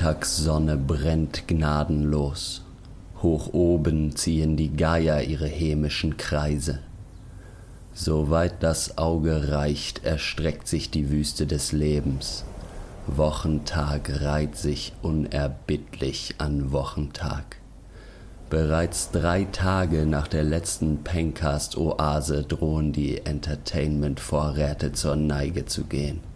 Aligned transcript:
Mittagssonne 0.00 0.78
brennt 0.78 1.46
gnadenlos. 1.46 2.62
Hoch 3.20 3.52
oben 3.52 4.16
ziehen 4.16 4.56
die 4.56 4.74
Geier 4.74 5.20
ihre 5.20 5.46
hämischen 5.46 6.16
Kreise. 6.16 6.78
Soweit 7.92 8.62
das 8.62 8.96
Auge 8.96 9.50
reicht, 9.50 10.02
erstreckt 10.02 10.68
sich 10.68 10.90
die 10.90 11.10
Wüste 11.10 11.46
des 11.46 11.72
Lebens. 11.72 12.44
Wochentag 13.08 14.22
reiht 14.22 14.56
sich 14.56 14.94
unerbittlich 15.02 16.36
an 16.38 16.72
Wochentag. 16.72 17.58
Bereits 18.48 19.10
drei 19.10 19.44
Tage 19.52 20.06
nach 20.06 20.28
der 20.28 20.44
letzten 20.44 21.04
Pencast-Oase 21.04 22.44
drohen 22.44 22.94
die 22.94 23.26
Entertainment-Vorräte 23.26 24.92
zur 24.92 25.16
Neige 25.16 25.66
zu 25.66 25.84
gehen. 25.84 26.29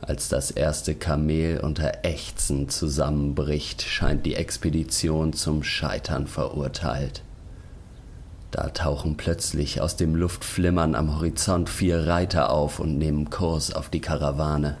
Als 0.00 0.28
das 0.28 0.50
erste 0.50 0.94
Kamel 0.94 1.60
unter 1.60 2.04
Ächzen 2.04 2.68
zusammenbricht, 2.68 3.82
scheint 3.82 4.24
die 4.24 4.36
Expedition 4.36 5.32
zum 5.32 5.62
Scheitern 5.62 6.26
verurteilt. 6.26 7.22
Da 8.50 8.68
tauchen 8.70 9.16
plötzlich 9.16 9.80
aus 9.80 9.96
dem 9.96 10.14
Luftflimmern 10.14 10.94
am 10.94 11.16
Horizont 11.16 11.68
vier 11.68 12.06
Reiter 12.06 12.50
auf 12.50 12.80
und 12.80 12.96
nehmen 12.96 13.28
Kurs 13.28 13.74
auf 13.74 13.90
die 13.90 14.00
Karawane. 14.00 14.76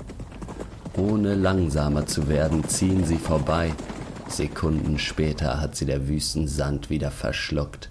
Ohne 0.96 1.34
langsamer 1.34 2.06
zu 2.06 2.28
werden, 2.28 2.66
ziehen 2.66 3.04
sie 3.04 3.18
vorbei. 3.18 3.74
Sekunden 4.28 4.98
später 4.98 5.60
hat 5.60 5.76
sie 5.76 5.84
der 5.84 6.08
Wüstensand 6.08 6.90
wieder 6.90 7.10
verschluckt. 7.10 7.90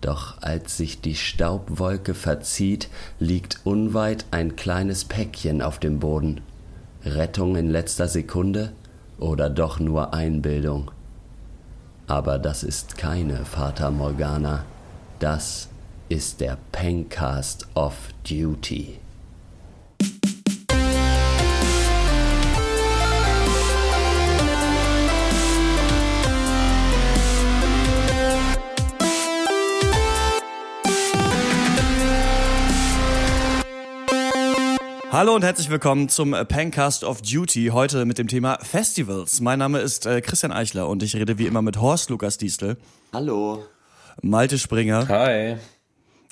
Doch 0.00 0.40
als 0.42 0.76
sich 0.76 1.00
die 1.00 1.16
Staubwolke 1.16 2.14
verzieht, 2.14 2.88
liegt 3.18 3.60
unweit 3.64 4.26
ein 4.30 4.54
kleines 4.56 5.04
Päckchen 5.04 5.60
auf 5.60 5.78
dem 5.78 5.98
Boden. 5.98 6.40
Rettung 7.04 7.56
in 7.56 7.70
letzter 7.70 8.08
Sekunde 8.08 8.72
oder 9.18 9.50
doch 9.50 9.80
nur 9.80 10.14
Einbildung? 10.14 10.90
Aber 12.06 12.38
das 12.38 12.62
ist 12.62 12.96
keine 12.96 13.44
Fata 13.44 13.90
Morgana. 13.90 14.64
Das 15.18 15.68
ist 16.08 16.40
der 16.40 16.56
Pencast 16.72 17.66
of 17.74 17.94
Duty. 18.28 18.98
Hallo 35.10 35.34
und 35.34 35.42
herzlich 35.42 35.70
willkommen 35.70 36.10
zum 36.10 36.32
Pencast 36.48 37.02
of 37.02 37.22
Duty, 37.22 37.70
heute 37.72 38.04
mit 38.04 38.18
dem 38.18 38.28
Thema 38.28 38.58
Festivals. 38.62 39.40
Mein 39.40 39.58
Name 39.58 39.78
ist 39.78 40.04
äh, 40.04 40.20
Christian 40.20 40.52
Eichler 40.52 40.86
und 40.86 41.02
ich 41.02 41.16
rede 41.16 41.38
wie 41.38 41.46
immer 41.46 41.62
mit 41.62 41.80
Horst 41.80 42.10
Lukas 42.10 42.36
Diestel. 42.36 42.76
Hallo. 43.14 43.64
Malte 44.20 44.58
Springer. 44.58 45.08
Hi. 45.08 45.56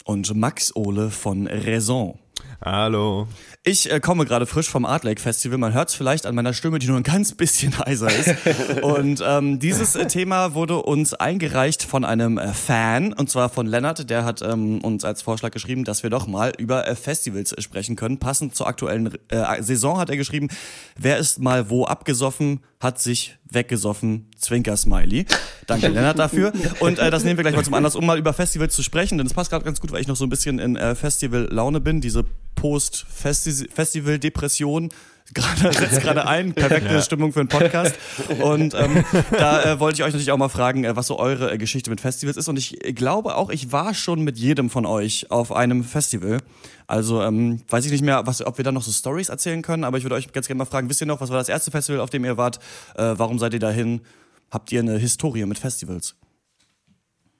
Und 0.05 0.35
Max 0.35 0.77
Ohle 0.77 1.11
von 1.11 1.47
Raison. 1.47 2.19
Hallo. 2.65 3.29
Ich 3.65 3.91
äh, 3.93 4.01
komme 4.01 4.25
gerade 4.25 4.47
frisch 4.47 4.71
vom 4.71 4.87
Art 4.87 5.05
Lake 5.05 5.21
Festival. 5.21 5.59
Man 5.59 5.75
hört 5.75 5.91
es 5.91 5.95
vielleicht 5.95 6.25
an 6.25 6.35
meiner 6.35 6.55
Stimme, 6.55 6.79
die 6.79 6.87
nur 6.87 6.97
ein 6.97 7.03
ganz 7.03 7.33
bisschen 7.33 7.79
heiser 7.85 8.09
ist. 8.09 8.35
und 8.83 9.23
ähm, 9.25 9.59
dieses 9.59 9.95
äh, 9.95 10.07
Thema 10.07 10.55
wurde 10.55 10.83
uns 10.83 11.13
eingereicht 11.13 11.83
von 11.83 12.05
einem 12.05 12.39
äh, 12.39 12.55
Fan, 12.55 13.13
und 13.13 13.29
zwar 13.29 13.51
von 13.51 13.67
Lennart. 13.67 14.09
Der 14.09 14.25
hat 14.25 14.41
ähm, 14.41 14.81
uns 14.81 15.05
als 15.05 15.21
Vorschlag 15.23 15.51
geschrieben, 15.51 15.85
dass 15.85 16.03
wir 16.03 16.11
doch 16.11 16.27
mal 16.27 16.53
über 16.57 16.89
äh, 16.89 16.97
Festivals 16.97 17.53
äh, 17.53 17.61
sprechen 17.61 17.95
können. 17.95 18.19
Passend 18.19 18.55
zur 18.55 18.67
aktuellen 18.67 19.13
äh, 19.29 19.63
Saison 19.63 19.99
hat 19.99 20.09
er 20.09 20.17
geschrieben, 20.17 20.49
wer 20.97 21.19
ist 21.19 21.39
mal 21.41 21.69
wo 21.69 21.85
abgesoffen, 21.85 22.61
hat 22.81 23.01
sich 23.01 23.37
weggesoffen, 23.51 24.31
Zwinker-Smiley. 24.37 25.27
Danke, 25.67 25.89
Lennart, 25.89 26.19
dafür. 26.19 26.53
Und 26.81 26.99
äh, 26.99 27.11
das 27.11 27.25
nehmen 27.25 27.39
wir 27.39 27.43
gleich 27.43 27.57
mal 27.57 27.65
zum 27.65 27.73
Anlass, 27.75 27.97
um 27.97 28.05
mal 28.05 28.19
über 28.19 28.33
Festivals 28.33 28.75
zu 28.75 28.83
sprechen, 28.83 29.19
denn 29.19 29.27
es 29.27 29.35
passt 29.35 29.51
gerade 29.51 29.65
ganz 29.65 29.81
gut, 29.81 29.93
weil 29.93 30.01
ich 30.01 30.09
noch 30.09 30.17
so 30.17 30.25
ein 30.25 30.31
bisschen 30.31 30.59
in 30.59 30.77
äh, 30.77 30.95
Festival-Laune 30.95 31.81
bin, 31.81 32.01
diese 32.01 32.25
Post-Festival-Depression 32.55 34.91
gerade 35.35 35.73
setzt 35.79 36.01
gerade 36.01 36.27
ein, 36.27 36.55
perfekte 36.55 36.95
ja. 36.95 37.03
Stimmung 37.03 37.33
für 37.33 37.41
einen 37.41 37.49
Podcast. 37.49 37.95
Und 38.41 38.75
ähm, 38.75 39.05
da 39.31 39.73
äh, 39.73 39.81
wollte 39.81 39.97
ich 39.97 40.03
euch 40.05 40.13
natürlich 40.13 40.33
auch 40.33 40.37
mal 40.37 40.49
fragen, 40.49 40.85
äh, 40.85 40.97
was 40.97 41.07
so 41.07 41.19
eure 41.19 41.53
äh, 41.53 41.59
Geschichte 41.59 41.91
mit 41.91 42.01
Festivals 42.01 42.37
ist. 42.37 42.49
Und 42.49 42.59
ich 42.59 42.79
glaube 42.95 43.37
auch, 43.37 43.51
ich 43.51 43.73
war 43.73 43.95
schon 43.95 44.23
mit 44.23 44.39
jedem 44.39 44.71
von 44.71 44.87
euch 44.87 45.31
auf 45.31 45.53
einem 45.53 45.85
Festival. 45.85 46.39
Also 46.87 47.23
ähm, 47.23 47.61
weiß 47.69 47.85
ich 47.87 47.93
nicht 47.93 48.05
mehr, 48.05 48.27
was, 48.27 48.45
ob 48.45 48.59
wir 48.59 48.65
da 48.65 48.73
noch 48.73 48.83
so 48.83 48.93
Stories 48.93 49.29
erzählen 49.29 49.63
können, 49.63 49.85
aber 49.85 49.99
ich 49.99 50.05
würde 50.05 50.15
euch 50.15 50.33
ganz 50.33 50.47
gerne 50.47 50.59
mal 50.59 50.67
fragen, 50.67 50.89
wisst 50.89 51.01
ihr 51.01 51.07
noch, 51.07 51.21
was 51.21 51.31
war 51.31 51.39
das 51.39 51.49
erste 51.49 51.71
Festival, 51.71 52.01
auf 52.01 52.11
dem 52.11 52.25
ihr 52.25 52.37
wart? 52.37 52.59
Äh, 52.95 53.15
warum 53.17 53.39
seid 53.39 53.55
ihr 53.55 53.61
dahin? 53.61 54.03
Habt 54.51 54.71
ihr 54.71 54.81
eine 54.81 54.97
Historie 54.99 55.45
mit 55.47 55.59
Festivals? 55.59 56.15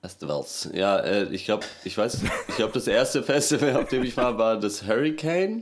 Festivals. 0.01 0.69
Ja, 0.73 0.99
äh, 0.99 1.23
ich 1.33 1.45
glaube, 1.45 1.65
ich 1.83 1.97
weiß, 1.97 2.21
ich 2.49 2.55
glaube, 2.55 2.73
das 2.73 2.87
erste 2.87 3.23
Festival, 3.23 3.75
auf 3.77 3.87
dem 3.89 4.03
ich 4.03 4.15
war, 4.17 4.37
war 4.37 4.59
das 4.59 4.85
Hurricane. 4.85 5.61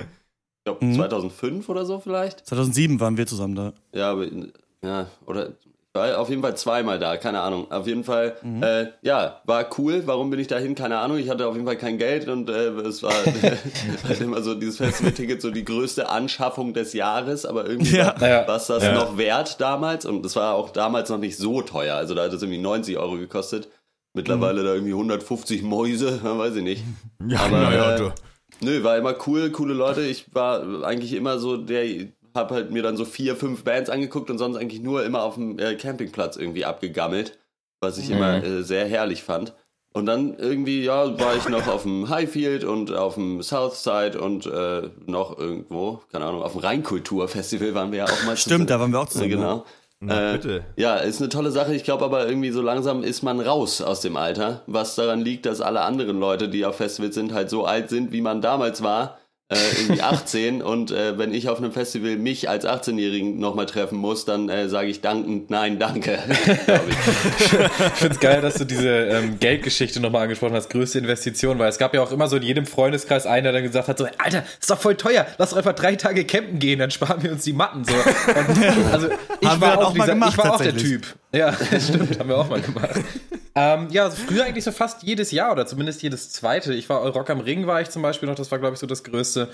Ich 0.65 0.71
glaube, 0.71 0.83
mhm. 0.83 0.95
2005 0.95 1.69
oder 1.69 1.85
so 1.85 1.99
vielleicht. 1.99 2.47
2007 2.47 2.99
waren 2.99 3.17
wir 3.17 3.27
zusammen 3.27 3.53
da. 3.53 3.73
Ja, 3.93 4.11
aber, 4.11 4.25
ja, 4.81 5.05
oder 5.27 5.51
war 5.93 6.17
auf 6.17 6.29
jeden 6.29 6.41
Fall 6.41 6.57
zweimal 6.57 6.97
da, 6.97 7.17
keine 7.17 7.41
Ahnung. 7.41 7.71
Auf 7.71 7.85
jeden 7.85 8.03
Fall, 8.03 8.35
mhm. 8.41 8.63
äh, 8.63 8.87
ja, 9.03 9.41
war 9.45 9.67
cool. 9.77 10.01
Warum 10.07 10.31
bin 10.31 10.39
ich 10.39 10.47
dahin? 10.47 10.73
Keine 10.73 10.97
Ahnung. 10.97 11.19
Ich 11.19 11.29
hatte 11.29 11.47
auf 11.47 11.53
jeden 11.53 11.67
Fall 11.67 11.77
kein 11.77 11.99
Geld 11.99 12.27
und 12.27 12.49
äh, 12.49 12.69
es 12.79 13.03
war 13.03 13.13
halt 14.07 14.21
immer 14.21 14.41
so 14.41 14.55
dieses 14.55 14.77
Festival-Ticket 14.77 15.39
so 15.39 15.51
die 15.51 15.63
größte 15.63 16.09
Anschaffung 16.09 16.73
des 16.73 16.93
Jahres, 16.93 17.45
aber 17.45 17.69
irgendwie 17.69 17.97
ja. 17.97 18.19
war, 18.19 18.27
ja. 18.27 18.47
was 18.47 18.65
das 18.65 18.83
ja. 18.83 18.93
noch 18.93 19.19
wert 19.19 19.61
damals 19.61 20.07
und 20.07 20.25
das 20.25 20.35
war 20.35 20.55
auch 20.55 20.71
damals 20.71 21.11
noch 21.11 21.19
nicht 21.19 21.37
so 21.37 21.61
teuer. 21.61 21.95
Also 21.95 22.15
da 22.15 22.23
hat 22.23 22.33
es 22.33 22.41
irgendwie 22.41 22.59
90 22.59 22.97
Euro 22.97 23.17
gekostet. 23.17 23.69
Mittlerweile 24.15 24.61
mhm. 24.61 24.65
da 24.65 24.73
irgendwie 24.73 24.93
150 24.93 25.61
Mäuse, 25.61 26.21
weiß 26.23 26.55
ich 26.55 26.63
nicht. 26.63 26.83
Ja, 27.27 27.41
aber, 27.41 27.59
naja, 27.59 27.95
äh, 27.97 28.11
Nö, 28.61 28.83
war 28.83 28.97
immer 28.97 29.15
cool, 29.27 29.51
coole 29.51 29.73
Leute. 29.73 30.01
Ich 30.01 30.33
war 30.33 30.83
eigentlich 30.83 31.13
immer 31.13 31.39
so 31.39 31.57
der, 31.57 32.07
hab 32.33 32.51
halt 32.51 32.71
mir 32.71 32.83
dann 32.83 32.97
so 32.97 33.05
vier, 33.05 33.35
fünf 33.35 33.63
Bands 33.63 33.89
angeguckt 33.89 34.29
und 34.29 34.37
sonst 34.37 34.57
eigentlich 34.57 34.81
nur 34.81 35.03
immer 35.03 35.23
auf 35.23 35.35
dem 35.35 35.59
äh, 35.59 35.75
Campingplatz 35.75 36.35
irgendwie 36.37 36.65
abgegammelt, 36.65 37.37
was 37.81 37.97
ich 37.97 38.09
mhm. 38.09 38.15
immer 38.15 38.43
äh, 38.43 38.63
sehr 38.63 38.85
herrlich 38.85 39.23
fand. 39.23 39.53
Und 39.93 40.07
dann 40.07 40.37
irgendwie, 40.37 40.83
ja, 40.83 41.17
war 41.17 41.37
ich 41.37 41.47
noch 41.47 41.67
auf 41.67 41.83
dem 41.83 42.09
Highfield 42.09 42.65
und 42.65 42.93
auf 42.93 43.13
dem 43.13 43.41
Southside 43.41 44.19
und 44.19 44.45
äh, 44.45 44.89
noch 45.05 45.37
irgendwo, 45.37 46.01
keine 46.11 46.25
Ahnung, 46.25 46.43
auf 46.43 46.51
dem 46.51 46.59
Rheinkulturfestival 46.61 47.73
waren 47.73 47.91
wir 47.93 47.99
ja 47.99 48.05
auch 48.05 48.23
mal. 48.25 48.35
Stimmt, 48.35 48.69
da 48.69 48.77
waren 48.77 48.91
wir 48.91 48.99
auch 48.99 49.07
zusammen. 49.07 49.29
Genau. 49.29 49.65
Na, 50.01 50.35
äh, 50.35 50.61
ja, 50.75 50.97
ist 50.97 51.21
eine 51.21 51.29
tolle 51.29 51.51
Sache. 51.51 51.73
Ich 51.73 51.83
glaube 51.83 52.05
aber 52.05 52.27
irgendwie 52.27 52.51
so 52.51 52.61
langsam 52.61 53.03
ist 53.03 53.23
man 53.23 53.39
raus 53.39 53.81
aus 53.81 54.01
dem 54.01 54.17
Alter, 54.17 54.61
was 54.67 54.95
daran 54.95 55.21
liegt, 55.21 55.45
dass 55.45 55.61
alle 55.61 55.81
anderen 55.81 56.19
Leute, 56.19 56.49
die 56.49 56.65
auf 56.65 56.77
Festivals 56.77 57.15
sind, 57.15 57.33
halt 57.33 57.49
so 57.49 57.65
alt 57.65 57.89
sind, 57.89 58.11
wie 58.11 58.21
man 58.21 58.41
damals 58.41 58.83
war 58.83 59.17
äh, 59.47 59.57
irgendwie 59.77 60.01
18 60.01 60.63
und 60.63 60.89
äh, 60.89 61.19
wenn 61.19 61.31
ich 61.31 61.49
auf 61.49 61.59
einem 61.59 61.71
Festival 61.71 62.15
mich 62.17 62.49
als 62.49 62.65
18-Jährigen 62.65 63.37
nochmal 63.37 63.67
treffen 63.67 63.99
muss, 63.99 64.25
dann 64.25 64.49
äh, 64.49 64.69
sage 64.69 64.87
ich 64.87 65.01
dankend 65.01 65.51
nein, 65.51 65.77
danke. 65.77 66.17
ich 66.47 67.47
finde 67.93 68.15
es 68.15 68.19
geil, 68.19 68.41
dass 68.41 68.55
du 68.55 68.65
diese 68.65 68.89
ähm, 68.89 69.37
Geldgeschichte 69.39 69.99
nochmal 69.99 70.23
angesprochen 70.23 70.55
hast, 70.55 70.71
größte 70.71 70.97
Investition, 70.97 71.59
weil 71.59 71.69
es 71.69 71.77
gab 71.77 71.93
ja 71.93 72.01
auch 72.01 72.11
immer 72.11 72.27
so 72.27 72.37
in 72.37 72.41
jedem 72.41 72.65
Freundeskreis 72.65 73.27
einen, 73.27 73.43
der 73.43 73.53
dann 73.53 73.61
gesagt 73.61 73.87
hat, 73.87 73.99
so, 73.99 74.07
Alter, 74.17 74.43
ist 74.59 74.71
doch 74.71 74.79
voll 74.79 74.95
teuer, 74.95 75.27
lass 75.37 75.51
doch 75.51 75.57
einfach 75.57 75.73
drei 75.73 75.95
Tage 75.95 76.25
campen 76.25 76.57
gehen, 76.57 76.79
dann 76.79 76.89
sparen 76.89 77.21
wir 77.21 77.31
uns 77.31 77.43
die 77.43 77.53
Matten. 77.53 77.83
So. 77.85 77.93
Und, 77.93 78.91
also 78.91 79.09
ich 79.41 79.61
war, 79.61 79.77
auch, 79.77 79.93
dieser, 79.93 80.07
gemacht, 80.07 80.31
ich 80.31 80.37
war 80.39 80.55
auch 80.55 80.61
der 80.61 80.75
Typ. 80.75 81.05
Ja, 81.31 81.53
stimmt, 81.79 82.17
haben 82.17 82.29
wir 82.29 82.37
auch 82.37 82.49
mal 82.49 82.61
gemacht. 82.61 82.95
Ähm, 83.55 83.87
ja, 83.89 84.03
also 84.03 84.17
früher 84.17 84.43
eigentlich 84.43 84.65
so 84.65 84.71
fast 84.71 85.03
jedes 85.03 85.31
Jahr 85.31 85.53
oder 85.53 85.65
zumindest 85.65 86.03
jedes 86.03 86.29
zweite. 86.29 86.73
Ich 86.73 86.89
war 86.89 87.05
Rock 87.07 87.29
am 87.29 87.39
Ring 87.39 87.67
war 87.67 87.81
ich 87.81 87.89
zum 87.89 88.01
Beispiel 88.01 88.27
noch, 88.27 88.35
das 88.35 88.51
war 88.51 88.59
glaube 88.59 88.73
ich 88.73 88.79
so 88.79 88.87
das 88.87 89.03
größte. 89.03 89.49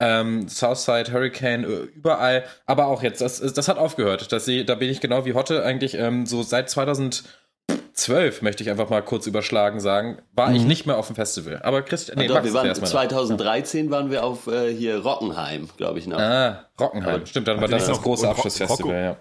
Ähm, 0.00 0.48
Southside, 0.48 1.12
Hurricane, 1.12 1.64
äh, 1.64 1.82
überall. 1.94 2.44
Aber 2.66 2.86
auch 2.86 3.02
jetzt, 3.02 3.20
das, 3.20 3.40
das 3.40 3.68
hat 3.68 3.78
aufgehört. 3.78 4.32
Das, 4.32 4.46
da 4.46 4.74
bin 4.74 4.90
ich 4.90 5.00
genau 5.00 5.24
wie 5.26 5.34
Hotte 5.34 5.64
eigentlich 5.64 5.94
ähm, 5.94 6.26
so 6.26 6.42
seit 6.42 6.70
2012, 6.70 8.42
möchte 8.42 8.64
ich 8.64 8.70
einfach 8.70 8.90
mal 8.90 9.02
kurz 9.02 9.28
überschlagen 9.28 9.78
sagen, 9.78 10.20
war 10.32 10.48
mhm. 10.48 10.56
ich 10.56 10.64
nicht 10.64 10.86
mehr 10.86 10.96
auf 10.96 11.06
dem 11.06 11.14
Festival. 11.14 11.60
Aber 11.62 11.82
Christian, 11.82 12.18
nee, 12.18 12.26
doch, 12.26 12.42
wir 12.42 12.52
waren 12.54 12.74
2013 12.74 13.86
noch. 13.86 13.92
waren 13.92 14.10
wir 14.10 14.24
auf 14.24 14.48
äh, 14.48 14.74
hier 14.74 14.98
Rockenheim, 14.98 15.68
glaube 15.76 16.00
ich 16.00 16.08
noch. 16.08 16.18
Ah, 16.18 16.66
Rockenheim, 16.80 17.16
Aber, 17.16 17.26
stimmt, 17.26 17.46
dann 17.46 17.60
war 17.60 17.68
das 17.68 17.86
das 17.86 18.02
große 18.02 18.28
Abschlussfestival, 18.28 19.02
ja. 19.02 19.16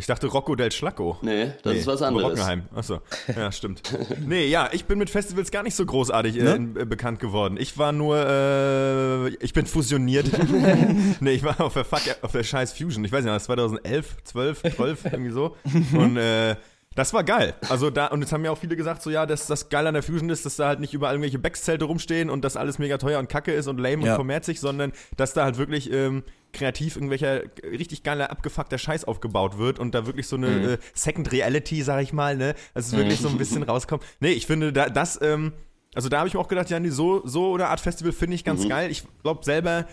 Ich 0.00 0.06
dachte 0.06 0.28
Rocco 0.28 0.56
del 0.56 0.72
Schlacco. 0.72 1.18
Nee, 1.20 1.52
das 1.62 1.74
nee, 1.74 1.78
ist 1.80 1.86
was 1.86 2.00
anderes. 2.00 2.30
Rockenheim. 2.30 2.62
Achso, 2.74 3.00
ja, 3.36 3.52
stimmt. 3.52 3.82
nee, 4.26 4.46
ja, 4.46 4.70
ich 4.72 4.86
bin 4.86 4.98
mit 4.98 5.10
Festivals 5.10 5.50
gar 5.50 5.62
nicht 5.62 5.74
so 5.74 5.84
großartig 5.84 6.38
äh, 6.38 6.58
ne? 6.58 6.86
bekannt 6.86 7.20
geworden. 7.20 7.58
Ich 7.60 7.76
war 7.76 7.92
nur, 7.92 8.16
äh, 8.16 9.28
ich 9.44 9.52
bin 9.52 9.66
fusioniert. 9.66 10.30
nee, 11.20 11.32
ich 11.32 11.42
war 11.42 11.60
auf 11.60 11.74
der, 11.74 11.84
Fuck, 11.84 12.00
auf 12.22 12.32
der 12.32 12.44
scheiß 12.44 12.72
Fusion. 12.72 13.04
Ich 13.04 13.12
weiß 13.12 13.26
nicht, 13.26 13.40
2011, 13.40 14.16
12, 14.24 14.62
12, 14.74 15.04
irgendwie 15.04 15.32
so. 15.32 15.54
Und 15.92 16.16
äh, 16.16 16.56
Das 16.96 17.14
war 17.14 17.22
geil. 17.22 17.54
Also 17.68 17.88
da, 17.90 18.06
und 18.08 18.20
jetzt 18.20 18.32
haben 18.32 18.44
ja 18.44 18.50
auch 18.50 18.58
viele 18.58 18.74
gesagt, 18.74 19.00
so 19.02 19.10
ja, 19.10 19.24
dass 19.24 19.46
das 19.46 19.68
geil 19.68 19.86
an 19.86 19.94
der 19.94 20.02
Fusion 20.02 20.28
ist, 20.28 20.44
dass 20.44 20.56
da 20.56 20.66
halt 20.66 20.80
nicht 20.80 20.92
überall 20.92 21.14
irgendwelche 21.14 21.38
Backszelte 21.38 21.84
rumstehen 21.84 22.28
und 22.30 22.44
dass 22.44 22.56
alles 22.56 22.80
mega 22.80 22.98
teuer 22.98 23.20
und 23.20 23.28
kacke 23.28 23.52
ist 23.52 23.68
und 23.68 23.78
lame 23.78 24.04
Ja. 24.04 24.12
und 24.12 24.18
kommerzig, 24.18 24.58
sondern 24.58 24.92
dass 25.16 25.32
da 25.32 25.44
halt 25.44 25.56
wirklich 25.56 25.92
ähm, 25.92 26.24
kreativ 26.52 26.96
irgendwelcher 26.96 27.42
richtig 27.62 28.02
geiler, 28.02 28.32
abgefuckter 28.32 28.76
Scheiß 28.76 29.04
aufgebaut 29.04 29.56
wird 29.56 29.78
und 29.78 29.94
da 29.94 30.04
wirklich 30.06 30.26
so 30.26 30.34
eine 30.34 30.48
Mhm. 30.48 30.68
äh, 30.70 30.78
Second 30.92 31.30
Reality, 31.30 31.82
sag 31.82 32.02
ich 32.02 32.12
mal, 32.12 32.36
ne, 32.36 32.56
dass 32.74 32.88
es 32.88 32.96
wirklich 32.96 33.20
so 33.20 33.28
ein 33.28 33.38
bisschen 33.38 33.62
rauskommt. 33.62 34.02
Nee, 34.18 34.32
ich 34.32 34.46
finde, 34.48 34.72
da, 34.72 34.88
das, 34.88 35.20
ähm, 35.22 35.52
also 35.94 36.08
da 36.08 36.18
habe 36.18 36.26
ich 36.28 36.34
mir 36.34 36.40
auch 36.40 36.48
gedacht, 36.48 36.70
ja, 36.70 36.80
nee, 36.80 36.88
so, 36.90 37.24
so 37.24 37.54
eine 37.54 37.68
Art 37.68 37.78
Festival 37.80 38.10
finde 38.12 38.34
ich 38.34 38.42
Mhm. 38.42 38.46
ganz 38.46 38.68
geil. 38.68 38.90
Ich 38.90 39.04
glaube 39.22 39.44
selber, 39.44 39.86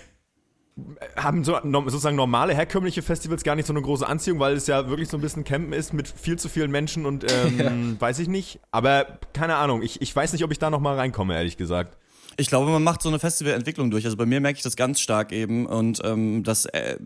haben 1.15 1.43
so 1.43 1.57
sozusagen 1.63 2.15
normale, 2.15 2.53
herkömmliche 2.53 3.01
Festivals 3.01 3.43
gar 3.43 3.55
nicht 3.55 3.65
so 3.65 3.73
eine 3.73 3.81
große 3.81 4.07
Anziehung, 4.07 4.39
weil 4.39 4.55
es 4.55 4.67
ja 4.67 4.87
wirklich 4.89 5.09
so 5.09 5.17
ein 5.17 5.21
bisschen 5.21 5.43
Campen 5.43 5.73
ist 5.73 5.93
mit 5.93 6.07
viel 6.07 6.37
zu 6.37 6.49
vielen 6.49 6.71
Menschen 6.71 7.05
und 7.05 7.25
ähm, 7.31 7.95
weiß 7.99 8.19
ich 8.19 8.27
nicht. 8.27 8.59
Aber 8.71 9.19
keine 9.33 9.55
Ahnung, 9.55 9.81
ich, 9.81 10.01
ich 10.01 10.15
weiß 10.15 10.33
nicht, 10.33 10.43
ob 10.43 10.51
ich 10.51 10.59
da 10.59 10.69
noch 10.69 10.79
mal 10.79 10.95
reinkomme, 10.95 11.35
ehrlich 11.35 11.57
gesagt. 11.57 11.97
Ich 12.39 12.49
glaube, 12.49 12.69
man 12.69 12.83
macht 12.83 13.01
so 13.01 13.09
eine 13.09 13.17
Festivalentwicklung 13.17 13.89
durch. 13.89 14.05
Also 14.05 14.15
bei 14.15 14.27
mir 14.27 14.39
merke 14.39 14.57
ich 14.57 14.63
das 14.63 14.75
ganz 14.75 14.99
stark 14.99 15.31
eben 15.31 15.65
und 15.65 16.01
ähm, 16.03 16.43
das 16.43 16.65
äh, 16.65 16.97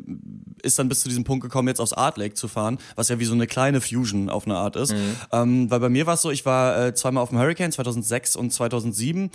ist 0.62 0.78
dann 0.78 0.90
bis 0.90 1.02
zu 1.02 1.08
diesem 1.08 1.24
Punkt 1.24 1.42
gekommen, 1.42 1.70
jetzt 1.70 1.80
aufs 1.80 1.94
Art 1.94 2.18
Lake 2.18 2.34
zu 2.34 2.50
fahren, 2.50 2.80
was 2.98 3.08
ja 3.08 3.18
wie 3.18 3.26
so 3.26 3.34
eine 3.34 3.48
kleine 3.48 3.80
Fusion 3.80 4.30
auf 4.30 4.46
eine 4.46 4.58
Art 4.58 4.76
ist. 4.76 4.94
Ähm, 5.32 5.72
weil 5.72 5.80
bei 5.80 5.88
mir 5.88 6.06
war 6.06 6.16
es 6.16 6.22
so, 6.22 6.32
ich 6.32 6.46
war 6.46 6.88
äh, 6.88 6.94
zweimal 6.94 7.24
auf 7.24 7.30
dem 7.30 7.40
Hurricane 7.40 7.72
2006 7.72 8.36
und 8.36 8.52
2007. 8.52 9.32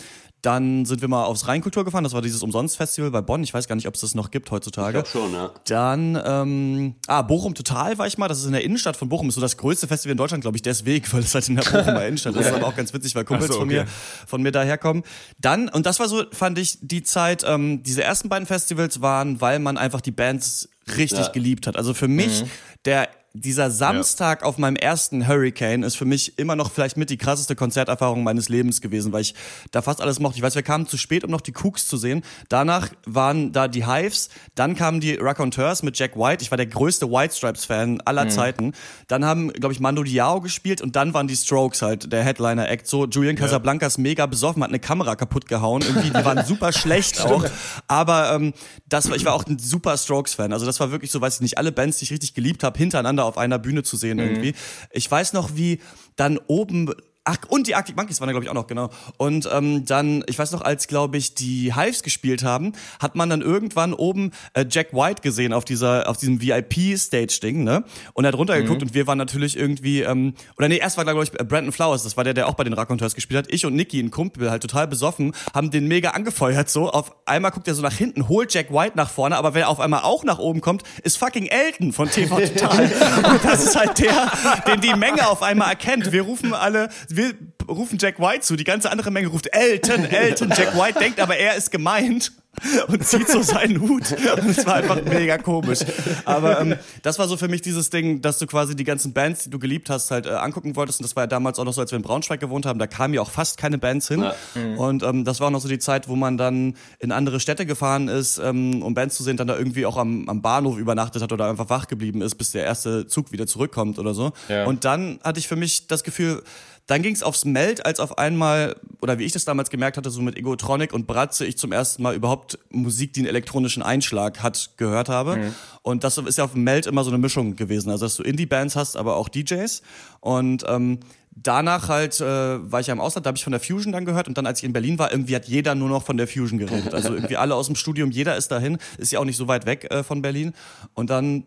Dann 0.46 0.84
sind 0.84 1.00
wir 1.00 1.08
mal 1.08 1.24
aufs 1.24 1.48
Rheinkultur 1.48 1.84
gefahren. 1.84 2.04
Das 2.04 2.12
war 2.12 2.22
dieses 2.22 2.40
Umsonst-Festival 2.40 3.10
bei 3.10 3.20
Bonn. 3.20 3.42
Ich 3.42 3.52
weiß 3.52 3.66
gar 3.66 3.74
nicht, 3.74 3.88
ob 3.88 3.94
es 3.94 4.02
das 4.02 4.14
noch 4.14 4.30
gibt 4.30 4.48
heutzutage. 4.52 5.02
Ich 5.04 5.10
schon, 5.10 5.32
ja. 5.32 5.50
Dann, 5.64 6.16
ähm, 6.24 6.94
ah, 7.08 7.22
Bochum 7.22 7.56
Total 7.56 7.98
war 7.98 8.06
ich 8.06 8.16
mal. 8.16 8.28
Das 8.28 8.38
ist 8.38 8.46
in 8.46 8.52
der 8.52 8.62
Innenstadt 8.62 8.96
von 8.96 9.08
Bochum. 9.08 9.28
Ist 9.28 9.34
so 9.34 9.40
das 9.40 9.56
größte 9.56 9.88
Festival 9.88 10.12
in 10.12 10.18
Deutschland, 10.18 10.42
glaube 10.42 10.56
ich, 10.56 10.62
deswegen, 10.62 11.04
weil 11.12 11.22
es 11.22 11.34
halt 11.34 11.48
in 11.48 11.56
der 11.56 11.64
Bochumer 11.64 12.06
Innenstadt 12.06 12.34
ist. 12.34 12.38
Das 12.38 12.46
ist 12.46 12.54
aber 12.54 12.68
auch 12.68 12.76
ganz 12.76 12.94
witzig, 12.94 13.16
weil 13.16 13.24
Kumpels 13.24 13.50
so, 13.50 13.58
von 13.58 13.68
okay. 13.68 13.80
mir, 13.80 13.86
von 14.24 14.40
mir 14.40 14.52
daherkommen. 14.52 15.02
Dann, 15.40 15.68
und 15.68 15.84
das 15.84 15.98
war 15.98 16.08
so, 16.08 16.22
fand 16.30 16.60
ich, 16.60 16.78
die 16.80 17.02
Zeit, 17.02 17.42
ähm, 17.44 17.82
diese 17.82 18.04
ersten 18.04 18.28
beiden 18.28 18.46
Festivals 18.46 19.00
waren, 19.00 19.40
weil 19.40 19.58
man 19.58 19.76
einfach 19.76 20.00
die 20.00 20.12
Bands 20.12 20.68
richtig 20.96 21.26
Ja. 21.26 21.32
geliebt 21.32 21.66
hat. 21.66 21.76
Also 21.76 21.92
für 21.92 22.06
mich, 22.06 22.44
der, 22.84 23.08
dieser 23.40 23.70
Samstag 23.70 24.42
auf 24.42 24.58
meinem 24.58 24.76
ersten 24.76 25.26
Hurricane 25.26 25.82
ist 25.82 25.96
für 25.96 26.04
mich 26.04 26.38
immer 26.38 26.56
noch 26.56 26.70
vielleicht 26.70 26.96
mit 26.96 27.10
die 27.10 27.18
krasseste 27.18 27.54
Konzerterfahrung 27.54 28.22
meines 28.22 28.48
Lebens 28.48 28.80
gewesen, 28.80 29.12
weil 29.12 29.22
ich 29.22 29.34
da 29.70 29.82
fast 29.82 30.00
alles 30.00 30.20
mochte. 30.20 30.38
Ich 30.38 30.42
weiß, 30.42 30.54
wir 30.54 30.62
kamen 30.62 30.86
zu 30.86 30.96
spät, 30.96 31.24
um 31.24 31.30
noch 31.30 31.40
die 31.40 31.52
Cooks 31.52 31.86
zu 31.86 31.96
sehen. 31.96 32.22
Danach 32.48 32.90
waren 33.04 33.52
da 33.52 33.68
die 33.68 33.86
Hives, 33.86 34.30
dann 34.54 34.74
kamen 34.74 35.00
die 35.00 35.14
Raconteurs 35.14 35.82
mit 35.82 35.98
Jack 35.98 36.16
White. 36.16 36.42
Ich 36.42 36.50
war 36.50 36.56
der 36.56 36.66
größte 36.66 37.10
White 37.10 37.34
Stripes-Fan 37.34 38.00
aller 38.02 38.28
Zeiten. 38.28 38.72
Dann 39.08 39.24
haben, 39.24 39.52
glaube 39.52 39.72
ich, 39.72 39.80
Mando 39.80 40.02
Diao 40.02 40.40
gespielt 40.40 40.80
und 40.80 40.96
dann 40.96 41.12
waren 41.14 41.28
die 41.28 41.36
Strokes 41.36 41.82
halt 41.82 42.12
der 42.12 42.24
Headliner-Act. 42.24 42.86
So, 42.86 43.06
Julian 43.06 43.36
Casablancas 43.36 43.98
mega 43.98 44.26
besoffen, 44.26 44.62
hat 44.62 44.70
eine 44.70 44.80
Kamera 44.80 45.16
kaputt 45.16 45.46
gehauen. 45.46 45.82
Irgendwie, 45.82 46.10
die 46.10 46.24
waren 46.24 46.44
super 46.46 46.72
schlecht 46.72 47.20
auch. 47.20 47.44
Aber 47.86 48.32
ähm, 48.32 48.54
das 48.88 49.08
war, 49.08 49.16
ich 49.16 49.24
war 49.24 49.34
auch 49.34 49.46
ein 49.46 49.58
super 49.58 49.96
Strokes-Fan. 49.96 50.52
Also 50.52 50.64
das 50.64 50.80
war 50.80 50.90
wirklich 50.90 51.10
so, 51.10 51.20
weiß 51.20 51.36
ich 51.36 51.40
nicht, 51.42 51.58
alle 51.58 51.72
Bands, 51.72 51.98
die 51.98 52.04
ich 52.04 52.12
richtig 52.12 52.34
geliebt 52.34 52.64
habe, 52.64 52.78
hintereinander 52.78 53.25
auf 53.26 53.38
einer 53.38 53.58
Bühne 53.58 53.82
zu 53.82 53.96
sehen 53.96 54.18
irgendwie. 54.18 54.54
Ich 54.90 55.10
weiß 55.10 55.32
noch, 55.32 55.56
wie 55.56 55.80
dann 56.16 56.38
oben 56.46 56.92
Ach, 57.28 57.38
und 57.48 57.66
die 57.66 57.74
Arctic 57.74 57.96
Monkeys 57.96 58.20
waren 58.20 58.28
da, 58.28 58.32
glaube 58.32 58.44
ich, 58.44 58.50
auch 58.50 58.54
noch, 58.54 58.68
genau. 58.68 58.88
Und 59.16 59.48
ähm, 59.52 59.84
dann, 59.84 60.22
ich 60.28 60.38
weiß 60.38 60.52
noch, 60.52 60.62
als, 60.62 60.86
glaube 60.86 61.16
ich, 61.16 61.34
die 61.34 61.74
Hives 61.74 62.04
gespielt 62.04 62.44
haben, 62.44 62.72
hat 63.00 63.16
man 63.16 63.28
dann 63.28 63.42
irgendwann 63.42 63.94
oben 63.94 64.30
äh, 64.54 64.64
Jack 64.70 64.92
White 64.92 65.22
gesehen 65.22 65.52
auf 65.52 65.64
dieser, 65.64 66.08
auf 66.08 66.18
diesem 66.18 66.40
VIP-Stage-Ding, 66.40 67.64
ne? 67.64 67.82
Und 68.12 68.24
er 68.24 68.28
hat 68.28 68.38
runtergeguckt 68.38 68.80
und 68.80 68.94
wir 68.94 69.08
waren 69.08 69.18
natürlich 69.18 69.56
irgendwie, 69.56 70.02
ähm, 70.02 70.34
oder 70.56 70.68
nee, 70.68 70.76
erst 70.76 70.98
war, 70.98 71.04
glaube 71.04 71.24
ich, 71.24 71.32
Brandon 71.32 71.72
Flowers, 71.72 72.04
das 72.04 72.16
war 72.16 72.22
der, 72.22 72.32
der 72.32 72.48
auch 72.48 72.54
bei 72.54 72.62
den 72.62 72.74
Raconteurs 72.74 73.16
gespielt 73.16 73.38
hat. 73.38 73.52
Ich 73.52 73.66
und 73.66 73.74
Nicky, 73.74 73.98
ein 73.98 74.12
Kumpel, 74.12 74.48
halt 74.48 74.62
total 74.62 74.86
besoffen, 74.86 75.34
haben 75.52 75.72
den 75.72 75.88
mega 75.88 76.10
angefeuert, 76.10 76.70
so. 76.70 76.90
Auf 76.90 77.12
einmal 77.26 77.50
guckt 77.50 77.66
er 77.66 77.74
so 77.74 77.82
nach 77.82 77.92
hinten, 77.92 78.28
holt 78.28 78.54
Jack 78.54 78.72
White 78.72 78.96
nach 78.96 79.10
vorne, 79.10 79.36
aber 79.36 79.52
wenn 79.52 79.62
er 79.62 79.68
auf 79.68 79.80
einmal 79.80 80.02
auch 80.02 80.22
nach 80.22 80.38
oben 80.38 80.60
kommt, 80.60 80.84
ist 81.02 81.18
fucking 81.18 81.46
Elton 81.46 81.92
von 81.92 82.08
TV 82.08 82.38
Total. 82.38 82.84
und 83.32 83.44
das 83.44 83.64
ist 83.64 83.76
halt 83.76 83.98
der, 83.98 84.30
den 84.68 84.80
die 84.80 84.94
Menge 84.94 85.28
auf 85.28 85.42
einmal 85.42 85.70
erkennt. 85.70 86.12
Wir 86.12 86.22
rufen 86.22 86.54
alle, 86.54 86.88
wir 87.16 87.34
rufen 87.68 87.98
Jack 87.98 88.20
White 88.20 88.40
zu, 88.40 88.56
die 88.56 88.64
ganze 88.64 88.90
andere 88.90 89.10
Menge 89.10 89.28
ruft 89.28 89.48
Elton, 89.52 90.04
Elton. 90.04 90.52
Jack 90.56 90.76
White 90.76 90.98
denkt 90.98 91.20
aber, 91.20 91.36
er 91.36 91.56
ist 91.56 91.70
gemeint 91.70 92.32
und 92.88 93.06
zieht 93.06 93.28
so 93.28 93.42
seinen 93.42 93.80
Hut. 93.80 94.12
Und 94.12 94.50
es 94.50 94.66
war 94.66 94.76
einfach 94.76 95.02
mega 95.02 95.38
komisch. 95.38 95.80
Aber 96.24 96.60
ähm, 96.60 96.76
das 97.02 97.18
war 97.18 97.28
so 97.28 97.36
für 97.36 97.48
mich 97.48 97.62
dieses 97.62 97.90
Ding, 97.90 98.22
dass 98.22 98.38
du 98.38 98.46
quasi 98.46 98.74
die 98.74 98.84
ganzen 98.84 99.12
Bands, 99.12 99.44
die 99.44 99.50
du 99.50 99.58
geliebt 99.58 99.90
hast, 99.90 100.10
halt 100.10 100.26
äh, 100.26 100.30
angucken 100.30 100.76
wolltest. 100.76 101.00
Und 101.00 101.04
das 101.04 101.16
war 101.16 101.24
ja 101.24 101.26
damals 101.26 101.58
auch 101.58 101.64
noch 101.64 101.72
so, 101.72 101.80
als 101.80 101.90
wir 101.92 101.96
in 101.96 102.02
Braunschweig 102.02 102.40
gewohnt 102.40 102.66
haben. 102.66 102.78
Da 102.78 102.86
kamen 102.86 103.14
ja 103.14 103.20
auch 103.20 103.30
fast 103.30 103.58
keine 103.58 103.78
Bands 103.78 104.08
hin. 104.08 104.22
Ja. 104.22 104.34
Und 104.76 105.02
ähm, 105.02 105.24
das 105.24 105.40
war 105.40 105.48
auch 105.48 105.52
noch 105.52 105.60
so 105.60 105.68
die 105.68 105.78
Zeit, 105.78 106.08
wo 106.08 106.16
man 106.16 106.36
dann 106.36 106.76
in 106.98 107.12
andere 107.12 107.40
Städte 107.40 107.66
gefahren 107.66 108.08
ist, 108.08 108.38
ähm, 108.38 108.82
um 108.82 108.94
Bands 108.94 109.16
zu 109.16 109.22
sehen, 109.22 109.36
dann 109.36 109.48
da 109.48 109.56
irgendwie 109.56 109.86
auch 109.86 109.96
am, 109.96 110.28
am 110.28 110.42
Bahnhof 110.42 110.78
übernachtet 110.78 111.22
hat 111.22 111.32
oder 111.32 111.48
einfach 111.48 111.68
wach 111.68 111.88
geblieben 111.88 112.22
ist, 112.22 112.36
bis 112.36 112.52
der 112.52 112.64
erste 112.64 113.06
Zug 113.06 113.32
wieder 113.32 113.46
zurückkommt 113.46 113.98
oder 113.98 114.14
so. 114.14 114.32
Ja. 114.48 114.64
Und 114.64 114.84
dann 114.84 115.20
hatte 115.22 115.38
ich 115.38 115.48
für 115.48 115.56
mich 115.56 115.86
das 115.86 116.04
Gefühl, 116.04 116.42
dann 116.86 117.02
ging 117.02 117.14
es 117.14 117.22
aufs 117.22 117.44
Meld, 117.44 117.84
als 117.84 117.98
auf 117.98 118.16
einmal, 118.16 118.76
oder 119.00 119.18
wie 119.18 119.24
ich 119.24 119.32
das 119.32 119.44
damals 119.44 119.70
gemerkt 119.70 119.96
hatte, 119.96 120.10
so 120.10 120.22
mit 120.22 120.36
Egotronic 120.36 120.92
und 120.92 121.06
Bratze, 121.06 121.44
ich 121.44 121.58
zum 121.58 121.72
ersten 121.72 122.02
Mal 122.02 122.14
überhaupt 122.14 122.58
Musik, 122.70 123.12
die 123.12 123.20
einen 123.20 123.28
elektronischen 123.28 123.82
Einschlag 123.82 124.42
hat, 124.42 124.70
gehört 124.76 125.08
habe. 125.08 125.52
Und 125.82 126.04
das 126.04 126.16
ist 126.16 126.38
ja 126.38 126.44
auf 126.44 126.52
dem 126.52 126.62
Meld 126.62 126.86
immer 126.86 127.02
so 127.02 127.10
eine 127.10 127.18
Mischung 127.18 127.56
gewesen. 127.56 127.90
Also, 127.90 128.06
dass 128.06 128.16
du 128.16 128.22
Indie-Bands 128.22 128.76
hast, 128.76 128.96
aber 128.96 129.16
auch 129.16 129.28
DJs. 129.28 129.82
Und 130.20 130.64
ähm, 130.68 131.00
danach 131.36 131.88
halt 131.88 132.20
äh, 132.20 132.24
war 132.70 132.80
ich 132.80 132.86
ja 132.86 132.94
im 132.94 133.00
Ausland, 133.00 133.26
da 133.26 133.28
habe 133.28 133.36
ich 133.36 133.44
von 133.44 133.50
der 133.50 133.60
Fusion 133.60 133.92
dann 133.92 134.04
gehört 134.04 134.26
und 134.26 134.38
dann, 134.38 134.46
als 134.46 134.60
ich 134.60 134.64
in 134.64 134.72
Berlin 134.72 134.98
war, 134.98 135.10
irgendwie 135.12 135.36
hat 135.36 135.46
jeder 135.46 135.74
nur 135.74 135.88
noch 135.88 136.04
von 136.04 136.16
der 136.16 136.26
Fusion 136.26 136.58
geredet. 136.58 136.94
Also 136.94 137.14
irgendwie 137.14 137.36
alle 137.36 137.54
aus 137.54 137.66
dem 137.66 137.76
Studium, 137.76 138.10
jeder 138.10 138.36
ist 138.36 138.48
dahin, 138.48 138.78
ist 138.96 139.12
ja 139.12 139.18
auch 139.18 139.24
nicht 139.24 139.36
so 139.36 139.46
weit 139.46 139.66
weg 139.66 139.90
äh, 139.90 140.02
von 140.02 140.22
Berlin. 140.22 140.54
Und 140.94 141.10
dann 141.10 141.44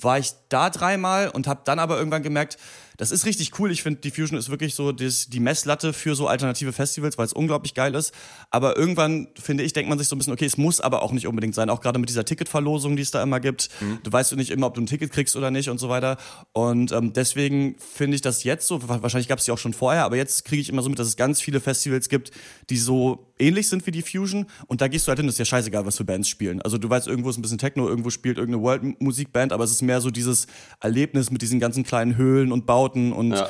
war 0.00 0.18
ich 0.18 0.32
da 0.50 0.70
dreimal 0.70 1.30
und 1.30 1.46
habe 1.46 1.62
dann 1.64 1.78
aber 1.78 1.98
irgendwann 1.98 2.22
gemerkt, 2.22 2.58
das 2.96 3.10
ist 3.10 3.26
richtig 3.26 3.58
cool. 3.58 3.70
Ich 3.70 3.82
finde, 3.82 4.00
die 4.00 4.10
Fusion 4.10 4.38
ist 4.38 4.48
wirklich 4.50 4.74
so 4.74 4.92
das, 4.92 5.28
die 5.28 5.40
Messlatte 5.40 5.92
für 5.92 6.14
so 6.14 6.28
alternative 6.28 6.72
Festivals, 6.72 7.18
weil 7.18 7.26
es 7.26 7.32
unglaublich 7.32 7.74
geil 7.74 7.94
ist. 7.94 8.12
Aber 8.50 8.76
irgendwann, 8.76 9.28
finde 9.40 9.64
ich, 9.64 9.72
denkt 9.72 9.88
man 9.88 9.98
sich 9.98 10.08
so 10.08 10.14
ein 10.14 10.18
bisschen, 10.18 10.32
okay, 10.32 10.44
es 10.44 10.56
muss 10.56 10.80
aber 10.80 11.02
auch 11.02 11.12
nicht 11.12 11.26
unbedingt 11.26 11.54
sein. 11.54 11.70
Auch 11.70 11.80
gerade 11.80 11.98
mit 11.98 12.08
dieser 12.08 12.24
Ticketverlosung, 12.24 12.96
die 12.96 13.02
es 13.02 13.10
da 13.10 13.22
immer 13.22 13.40
gibt. 13.40 13.68
Du 14.02 14.12
weißt 14.12 14.32
du 14.32 14.36
nicht 14.36 14.50
immer, 14.50 14.66
ob 14.66 14.74
du 14.74 14.80
ein 14.82 14.86
Ticket 14.86 15.10
kriegst 15.12 15.34
oder 15.36 15.50
nicht 15.50 15.68
und 15.68 15.78
so 15.78 15.88
weiter. 15.88 16.16
Und 16.52 16.92
ähm, 16.92 17.12
deswegen 17.12 17.76
finde 17.78 18.14
ich 18.14 18.20
das 18.20 18.44
jetzt 18.44 18.66
so, 18.66 18.88
wa- 18.88 19.02
wahrscheinlich 19.02 19.28
gab 19.28 19.38
es 19.38 19.44
die 19.44 19.50
auch 19.50 19.58
schon 19.58 19.72
vorher, 19.74 20.04
aber 20.04 20.16
jetzt 20.16 20.44
kriege 20.44 20.60
ich 20.62 20.68
immer 20.68 20.82
so 20.82 20.88
mit, 20.88 20.98
dass 20.98 21.08
es 21.08 21.16
ganz 21.16 21.40
viele 21.40 21.60
Festivals 21.60 22.08
gibt, 22.08 22.30
die 22.70 22.76
so 22.76 23.26
ähnlich 23.38 23.68
sind 23.68 23.86
wie 23.86 23.90
die 23.90 24.02
Fusion. 24.02 24.46
Und 24.66 24.80
da 24.80 24.88
gehst 24.88 25.06
du 25.06 25.08
halt 25.10 25.18
hin, 25.18 25.26
das 25.26 25.34
ist 25.34 25.38
ja 25.40 25.44
scheißegal, 25.44 25.86
was 25.86 25.96
für 25.96 26.04
Bands 26.04 26.28
spielen. 26.28 26.62
Also 26.62 26.78
du 26.78 26.88
weißt, 26.88 27.06
irgendwo 27.06 27.30
ist 27.30 27.38
ein 27.38 27.42
bisschen 27.42 27.58
Techno, 27.58 27.88
irgendwo 27.88 28.10
spielt 28.10 28.38
irgendeine 28.38 28.62
World-Musikband, 28.64 29.52
aber 29.52 29.64
es 29.64 29.70
ist 29.70 29.82
mehr 29.82 30.00
so 30.00 30.10
dieses 30.10 30.46
Erlebnis 30.80 31.30
mit 31.30 31.42
diesen 31.42 31.60
ganzen 31.60 31.84
kleinen 31.84 32.16
Höhlen 32.16 32.52
und 32.52 32.66
Bauten 32.66 33.12
und 33.12 33.32
Ja. 33.32 33.48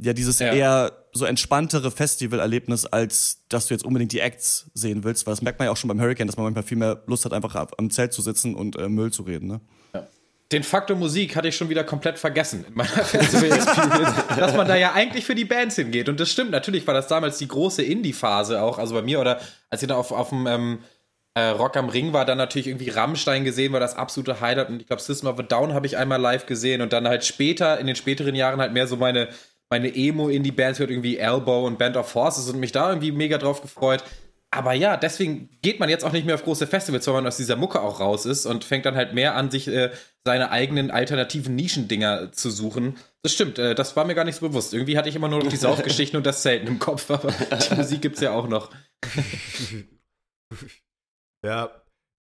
ja, 0.00 0.12
dieses 0.12 0.38
Ja. 0.38 0.52
eher 0.52 0.92
so 1.12 1.24
entspanntere 1.24 1.90
Festivalerlebnis, 1.90 2.86
als 2.86 3.44
dass 3.48 3.68
du 3.68 3.74
jetzt 3.74 3.84
unbedingt 3.84 4.12
die 4.12 4.18
Acts 4.20 4.70
sehen 4.74 5.04
willst, 5.04 5.26
weil 5.26 5.32
das 5.32 5.42
merkt 5.42 5.58
man 5.60 5.66
ja 5.66 5.72
auch 5.72 5.76
schon 5.76 5.88
beim 5.88 6.00
Hurricane, 6.00 6.26
dass 6.26 6.36
man 6.36 6.44
manchmal 6.44 6.64
viel 6.64 6.76
mehr 6.78 7.02
Lust 7.06 7.24
hat, 7.24 7.32
einfach 7.32 7.54
am 7.76 7.90
Zelt 7.90 8.12
zu 8.12 8.20
sitzen 8.22 8.54
und 8.54 8.76
äh, 8.76 8.88
Müll 8.88 9.12
zu 9.12 9.22
reden. 9.22 9.46
Ne? 9.46 9.60
Den 10.52 10.62
Faktor 10.62 10.96
Musik 10.96 11.36
hatte 11.36 11.48
ich 11.48 11.56
schon 11.56 11.70
wieder 11.70 11.84
komplett 11.84 12.18
vergessen 12.18 12.64
in 12.68 12.74
meiner 12.74 12.90
Festival-Experience, 12.90 14.14
dass 14.36 14.54
man 14.54 14.68
da 14.68 14.76
ja 14.76 14.92
eigentlich 14.92 15.24
für 15.24 15.34
die 15.34 15.46
Bands 15.46 15.76
hingeht. 15.76 16.08
Und 16.08 16.20
das 16.20 16.30
stimmt, 16.30 16.50
natürlich 16.50 16.86
war 16.86 16.94
das 16.94 17.08
damals 17.08 17.38
die 17.38 17.48
große 17.48 17.82
Indie-Phase 17.82 18.62
auch, 18.62 18.78
also 18.78 18.94
bei 18.94 19.02
mir 19.02 19.20
oder 19.20 19.40
als 19.70 19.82
ich 19.82 19.88
da 19.88 19.96
auf, 19.96 20.12
auf 20.12 20.28
dem 20.28 20.46
ähm, 20.46 20.78
äh, 21.34 21.46
Rock 21.46 21.76
am 21.76 21.88
Ring 21.88 22.12
war, 22.12 22.24
dann 22.24 22.38
natürlich 22.38 22.68
irgendwie 22.68 22.90
Rammstein 22.90 23.44
gesehen, 23.44 23.72
war 23.72 23.80
das 23.80 23.96
absolute 23.96 24.40
Highlight. 24.40 24.68
Und 24.68 24.80
ich 24.82 24.86
glaube, 24.86 25.02
System 25.02 25.28
of 25.28 25.38
a 25.38 25.42
Down 25.42 25.74
habe 25.74 25.86
ich 25.86 25.96
einmal 25.96 26.20
live 26.20 26.46
gesehen 26.46 26.80
und 26.80 26.92
dann 26.92 27.08
halt 27.08 27.24
später, 27.24 27.78
in 27.78 27.86
den 27.86 27.96
späteren 27.96 28.34
Jahren 28.34 28.60
halt 28.60 28.72
mehr 28.72 28.86
so 28.86 28.96
meine, 28.96 29.28
meine 29.70 29.94
Emo-Indie-Bands 29.94 30.78
gehört, 30.78 30.90
irgendwie 30.90 31.18
Elbow 31.18 31.66
und 31.66 31.78
Band 31.78 31.96
of 31.96 32.08
Forces 32.08 32.48
und 32.48 32.60
mich 32.60 32.70
da 32.70 32.88
irgendwie 32.90 33.12
mega 33.12 33.38
drauf 33.38 33.62
gefreut. 33.62 34.04
Aber 34.54 34.72
ja, 34.72 34.96
deswegen 34.96 35.48
geht 35.62 35.80
man 35.80 35.88
jetzt 35.88 36.04
auch 36.04 36.12
nicht 36.12 36.26
mehr 36.26 36.36
auf 36.36 36.44
große 36.44 36.68
Festivals, 36.68 37.04
weil 37.08 37.14
man 37.14 37.26
aus 37.26 37.36
dieser 37.36 37.56
Mucke 37.56 37.80
auch 37.80 37.98
raus 37.98 38.24
ist 38.24 38.46
und 38.46 38.62
fängt 38.62 38.86
dann 38.86 38.94
halt 38.94 39.12
mehr 39.12 39.34
an, 39.34 39.50
sich 39.50 39.66
äh, 39.66 39.90
seine 40.24 40.52
eigenen 40.52 40.92
alternativen 40.92 41.56
Nischendinger 41.56 42.30
zu 42.30 42.50
suchen. 42.50 42.96
Das 43.22 43.32
stimmt, 43.32 43.58
äh, 43.58 43.74
das 43.74 43.96
war 43.96 44.04
mir 44.04 44.14
gar 44.14 44.24
nicht 44.24 44.36
so 44.36 44.48
bewusst. 44.48 44.72
Irgendwie 44.72 44.96
hatte 44.96 45.08
ich 45.08 45.16
immer 45.16 45.28
nur 45.28 45.42
noch 45.42 45.48
die 45.48 45.56
Saufgeschichten 45.56 46.16
und 46.16 46.24
das 46.24 46.42
Zelten 46.42 46.68
im 46.68 46.78
Kopf, 46.78 47.10
aber 47.10 47.32
die 47.32 47.74
Musik 47.76 48.02
gibt's 48.02 48.20
ja 48.20 48.30
auch 48.30 48.46
noch. 48.48 48.70
Ja. 51.44 51.70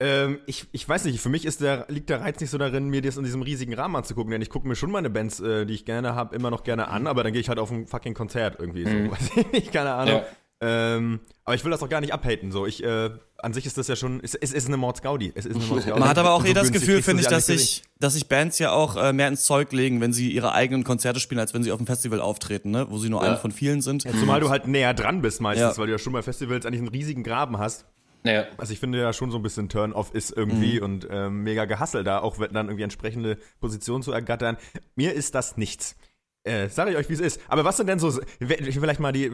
Ähm, 0.02 0.40
ich, 0.48 0.66
ich 0.72 0.90
weiß 0.90 1.06
nicht, 1.06 1.20
für 1.20 1.30
mich 1.30 1.46
ist 1.46 1.62
der, 1.62 1.86
liegt 1.88 2.10
der 2.10 2.22
Reiz 2.22 2.40
nicht 2.40 2.50
so 2.50 2.58
darin, 2.58 2.90
mir 2.90 3.04
das 3.04 3.18
in 3.18 3.24
diesem 3.24 3.44
riesigen 3.44 3.76
Rahmen 3.76 3.96
anzugucken, 3.96 4.32
denn 4.32 4.42
ich 4.42 4.50
gucke 4.50 4.68
mir 4.68 4.76
schon 4.76 4.90
meine 4.90 5.12
Bands, 5.12 5.40
äh, 5.40 5.68
die 5.68 5.76
ich 5.76 5.86
gerne 5.86 6.16
habe, 6.16 6.36
immer 6.36 6.50
noch 6.50 6.64
gerne 6.64 6.88
an, 6.88 7.06
aber 7.06 7.24
dann 7.24 7.34
gehe 7.34 7.42
ich 7.42 7.50
halt 7.50 7.60
auf 7.60 7.70
ein 7.70 7.86
fucking 7.86 8.16
Konzert 8.16 8.56
irgendwie. 8.58 8.86
So, 8.86 8.90
weiß 9.12 9.30
ich 9.36 9.52
nicht, 9.52 9.72
keine 9.72 9.94
Ahnung. 9.94 10.16
Ja. 10.16 10.26
Ähm, 10.64 11.20
aber 11.44 11.56
ich 11.56 11.64
will 11.64 11.72
das 11.72 11.82
auch 11.82 11.90
gar 11.90 12.02
nicht 12.02 12.14
abhaten. 12.14 12.52
So. 12.52 12.68
Ich, 12.68 12.84
äh, 12.84 13.10
an 13.40 13.54
sich 13.54 13.66
ist 13.66 13.78
das 13.80 13.88
ja 13.88 13.96
schon, 13.96 14.20
es, 14.24 14.36
es 14.36 14.54
ist 14.54 14.68
eine 14.68 14.78
Mordsgaudi. 14.78 15.32
Es 15.34 15.46
ist 15.48 15.56
eine 15.56 15.66
Mordsgaudi. 15.70 16.00
Man 16.00 16.08
hat 16.08 16.20
aber 16.20 16.32
auch 16.34 16.42
So 16.44 16.48
eh 16.48 16.54
das 16.54 16.66
günstig 16.72 16.82
Gefühl, 16.88 17.02
finde 17.02 17.24
ich, 17.24 17.28
dass 17.28 17.48
sich, 17.48 17.82
dass 18.00 18.14
sich 18.14 18.28
Bands 18.28 18.60
ja 18.60 18.72
auch 18.72 18.96
äh, 18.96 19.12
mehr 19.12 19.28
ins 19.28 19.44
Zeug 19.44 19.72
legen, 19.72 20.02
wenn 20.02 20.14
sie 20.14 20.32
ihre 20.32 20.54
eigenen 20.54 20.84
Konzerte 20.84 21.20
spielen, 21.20 21.40
als 21.40 21.54
wenn 21.56 21.64
sie 21.64 21.72
auf 21.72 21.80
dem 21.80 21.88
Festival 21.88 22.22
auftreten, 22.22 22.70
ne? 22.70 22.86
wo 22.90 23.00
sie 23.00 23.10
nur 23.10 23.24
Ja. 23.24 23.30
eine 23.30 23.38
von 23.38 23.52
vielen 23.52 23.82
sind. 23.82 24.04
gesehen. 24.04 24.20
Zumal 24.20 24.40
du 24.40 24.50
halt 24.52 24.68
näher 24.68 24.94
dran 24.94 25.22
bist 25.24 25.42
meistens, 25.42 25.76
Ja. 25.76 25.78
weil 25.80 25.88
du 25.88 25.94
ja 25.94 25.98
schon 26.00 26.14
bei 26.14 26.22
Festivals 26.22 26.66
eigentlich 26.66 26.82
einen 26.82 26.90
riesigen 26.90 27.24
Graben 27.24 27.58
hast. 27.58 27.86
Ja. 28.24 28.44
Also 28.58 28.72
ich 28.72 28.80
finde 28.80 29.00
ja 29.00 29.14
schon 29.14 29.32
so 29.32 29.38
ein 29.38 29.42
bisschen 29.44 29.68
Turn-off 29.68 30.14
ist 30.14 30.30
irgendwie 30.38 30.78
Mhm. 30.78 30.84
und 30.86 31.08
ähm, 31.10 31.42
mega 31.42 31.66
gehasselt 31.66 32.06
da, 32.06 32.20
auch 32.20 32.38
wenn 32.38 32.54
dann 32.54 32.68
irgendwie 32.68 32.84
entsprechende 32.84 33.40
Positionen 33.60 34.04
zu 34.04 34.12
ergattern. 34.12 34.58
Mir 34.96 35.14
ist 35.16 35.34
das 35.34 35.58
nichts. 35.58 35.96
Äh, 36.44 36.70
sag 36.70 36.90
ich 36.90 36.96
euch, 36.96 37.08
wie 37.08 37.14
es 37.14 37.20
ist. 37.20 37.40
Aber 37.50 37.66
was 37.66 37.78
sind 37.78 37.88
denn 37.88 38.00
so, 38.00 38.20
vielleicht 38.40 39.00
mal 39.00 39.12
die 39.12 39.32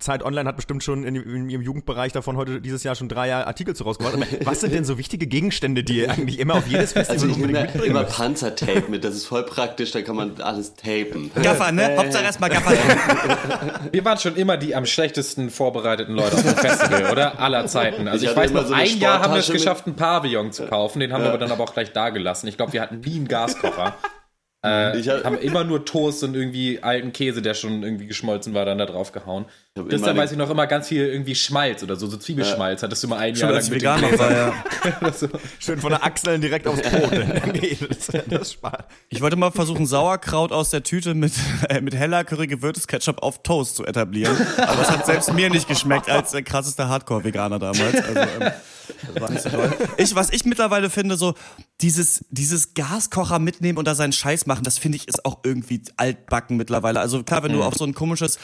Zeit 0.00 0.24
Online 0.24 0.48
hat 0.48 0.56
bestimmt 0.56 0.82
schon 0.82 1.04
in, 1.04 1.14
in 1.14 1.48
ihrem 1.48 1.62
Jugendbereich 1.62 2.10
davon 2.10 2.36
heute 2.36 2.60
dieses 2.60 2.82
Jahr 2.82 2.96
schon 2.96 3.08
drei 3.08 3.28
Jahre 3.28 3.46
Artikel 3.46 3.76
zu 3.76 3.84
rausgebracht. 3.84 4.14
Aber 4.16 4.26
was 4.44 4.60
sind 4.60 4.74
denn 4.74 4.84
so 4.84 4.98
wichtige 4.98 5.28
Gegenstände, 5.28 5.84
die 5.84 5.98
ihr 5.98 6.10
eigentlich 6.10 6.40
immer 6.40 6.54
auf 6.54 6.66
jedes 6.66 6.94
Festival 6.94 7.14
Also 7.14 7.28
ich 7.28 7.34
unbedingt 7.36 7.52
nehme 7.52 7.72
mitbringen 7.72 7.96
immer? 7.96 8.02
Panzertape 8.02 8.90
mit, 8.90 9.04
das 9.04 9.14
ist 9.14 9.26
voll 9.26 9.44
praktisch, 9.44 9.92
da 9.92 10.02
kann 10.02 10.16
man 10.16 10.40
alles 10.40 10.74
tapen. 10.74 11.30
Gaffer, 11.40 11.70
ne? 11.70 11.96
Hauptsache 11.96 12.24
erstmal 12.24 12.50
Gaffer. 12.50 12.72
Wir 13.92 14.04
waren 14.04 14.18
schon 14.18 14.34
immer 14.34 14.56
die 14.56 14.74
am 14.74 14.84
schlechtesten 14.84 15.48
vorbereiteten 15.48 16.12
Leute 16.12 16.34
auf 16.34 16.42
dem 16.42 16.56
Festival, 16.56 17.12
oder? 17.12 17.38
Aller 17.38 17.68
Zeiten. 17.68 18.08
Also 18.08 18.24
Ich 18.24 18.32
ich, 18.32 18.36
weiß 18.36 18.50
immer 18.50 18.62
noch, 18.62 18.68
so 18.68 18.74
ein 18.74 18.98
Jahr 18.98 19.22
haben 19.22 19.34
wir 19.34 19.40
es 19.40 19.48
geschafft, 19.48 19.86
einen 19.86 19.94
Pavillon 19.94 20.50
zu 20.50 20.66
kaufen. 20.66 20.98
Den 20.98 21.12
haben 21.12 21.22
wir 21.22 21.28
aber 21.28 21.38
dann 21.38 21.52
aber 21.52 21.62
auch 21.62 21.72
gleich 21.72 21.92
da 21.92 22.10
gelassen. 22.10 22.48
Ich 22.48 22.56
glaube, 22.56 22.72
wir 22.72 22.80
hatten 22.80 22.98
nie 22.98 23.14
einen 23.14 23.28
Gaskocher. 23.28 23.94
Äh, 24.64 24.98
Ich 25.00 25.08
hab- 25.08 25.24
haben 25.24 25.38
immer 25.38 25.64
nur 25.64 25.84
Toast 25.84 26.22
und 26.22 26.34
irgendwie 26.36 26.80
alten 26.82 27.12
Käse, 27.12 27.42
der 27.42 27.54
schon 27.54 27.82
irgendwie 27.82 28.06
geschmolzen 28.06 28.54
war, 28.54 28.64
dann 28.64 28.78
da 28.78 28.86
drauf 28.86 29.10
gehauen. 29.10 29.46
Das 29.74 30.02
den- 30.02 30.16
weiß 30.16 30.30
ich 30.32 30.38
noch 30.38 30.50
immer 30.50 30.66
ganz 30.68 30.86
viel 30.88 31.04
irgendwie 31.06 31.34
Schmalz 31.34 31.82
oder 31.82 31.96
so, 31.96 32.06
so 32.06 32.16
Zwiebelschmalz. 32.16 32.82
Hattest 32.82 33.02
du 33.02 33.08
mal 33.08 33.18
ein 33.18 33.34
Schon 33.34 33.48
Jahr 33.48 33.52
lang 33.54 33.62
ich 33.64 33.70
mit 33.70 33.80
vegan 33.80 34.02
war, 34.18 34.30
ja. 34.30 34.54
so. 35.12 35.28
Schön 35.58 35.80
von 35.80 35.90
der 35.90 36.04
Achseln 36.04 36.40
direkt 36.40 36.66
aufs 36.68 36.82
Brot. 36.82 37.10
Es. 37.90 38.08
Das 38.28 38.52
spart. 38.52 38.84
Ich 39.08 39.20
wollte 39.20 39.34
mal 39.36 39.50
versuchen, 39.50 39.86
Sauerkraut 39.86 40.52
aus 40.52 40.70
der 40.70 40.82
Tüte 40.82 41.14
mit, 41.14 41.32
äh, 41.68 41.80
mit 41.80 41.94
heller 41.94 42.22
Curry 42.24 42.46
gewürztes 42.46 42.86
Ketchup 42.86 43.22
auf 43.22 43.42
Toast 43.42 43.76
zu 43.76 43.84
etablieren. 43.84 44.36
Aber 44.58 44.76
das 44.76 44.90
hat 44.90 45.06
selbst 45.06 45.32
mir 45.32 45.50
nicht 45.50 45.66
geschmeckt 45.68 46.08
als 46.10 46.30
der 46.32 46.42
krasseste 46.42 46.88
Hardcore-Veganer 46.88 47.58
damals. 47.58 47.94
Also, 47.96 48.20
ähm, 48.20 48.28
das 49.14 49.22
war 49.22 49.30
nicht 49.30 49.42
so 49.42 49.48
toll. 49.48 49.72
Ich, 49.96 50.14
was 50.14 50.30
ich 50.30 50.44
mittlerweile 50.44 50.90
finde, 50.90 51.16
so 51.16 51.34
dieses, 51.82 52.24
dieses 52.30 52.74
Gaskocher 52.74 53.38
mitnehmen 53.38 53.78
und 53.78 53.86
da 53.86 53.94
seinen 53.94 54.12
Scheiß 54.12 54.46
machen, 54.46 54.64
das 54.64 54.78
finde 54.78 54.96
ich 54.96 55.08
ist 55.08 55.24
auch 55.24 55.40
irgendwie 55.42 55.82
altbacken 55.96 56.56
mittlerweile. 56.56 57.00
Also 57.00 57.22
klar, 57.22 57.42
wenn 57.42 57.52
du 57.52 57.62
auf 57.62 57.74
so 57.74 57.84
ein 57.84 57.94
komisches 57.94 58.38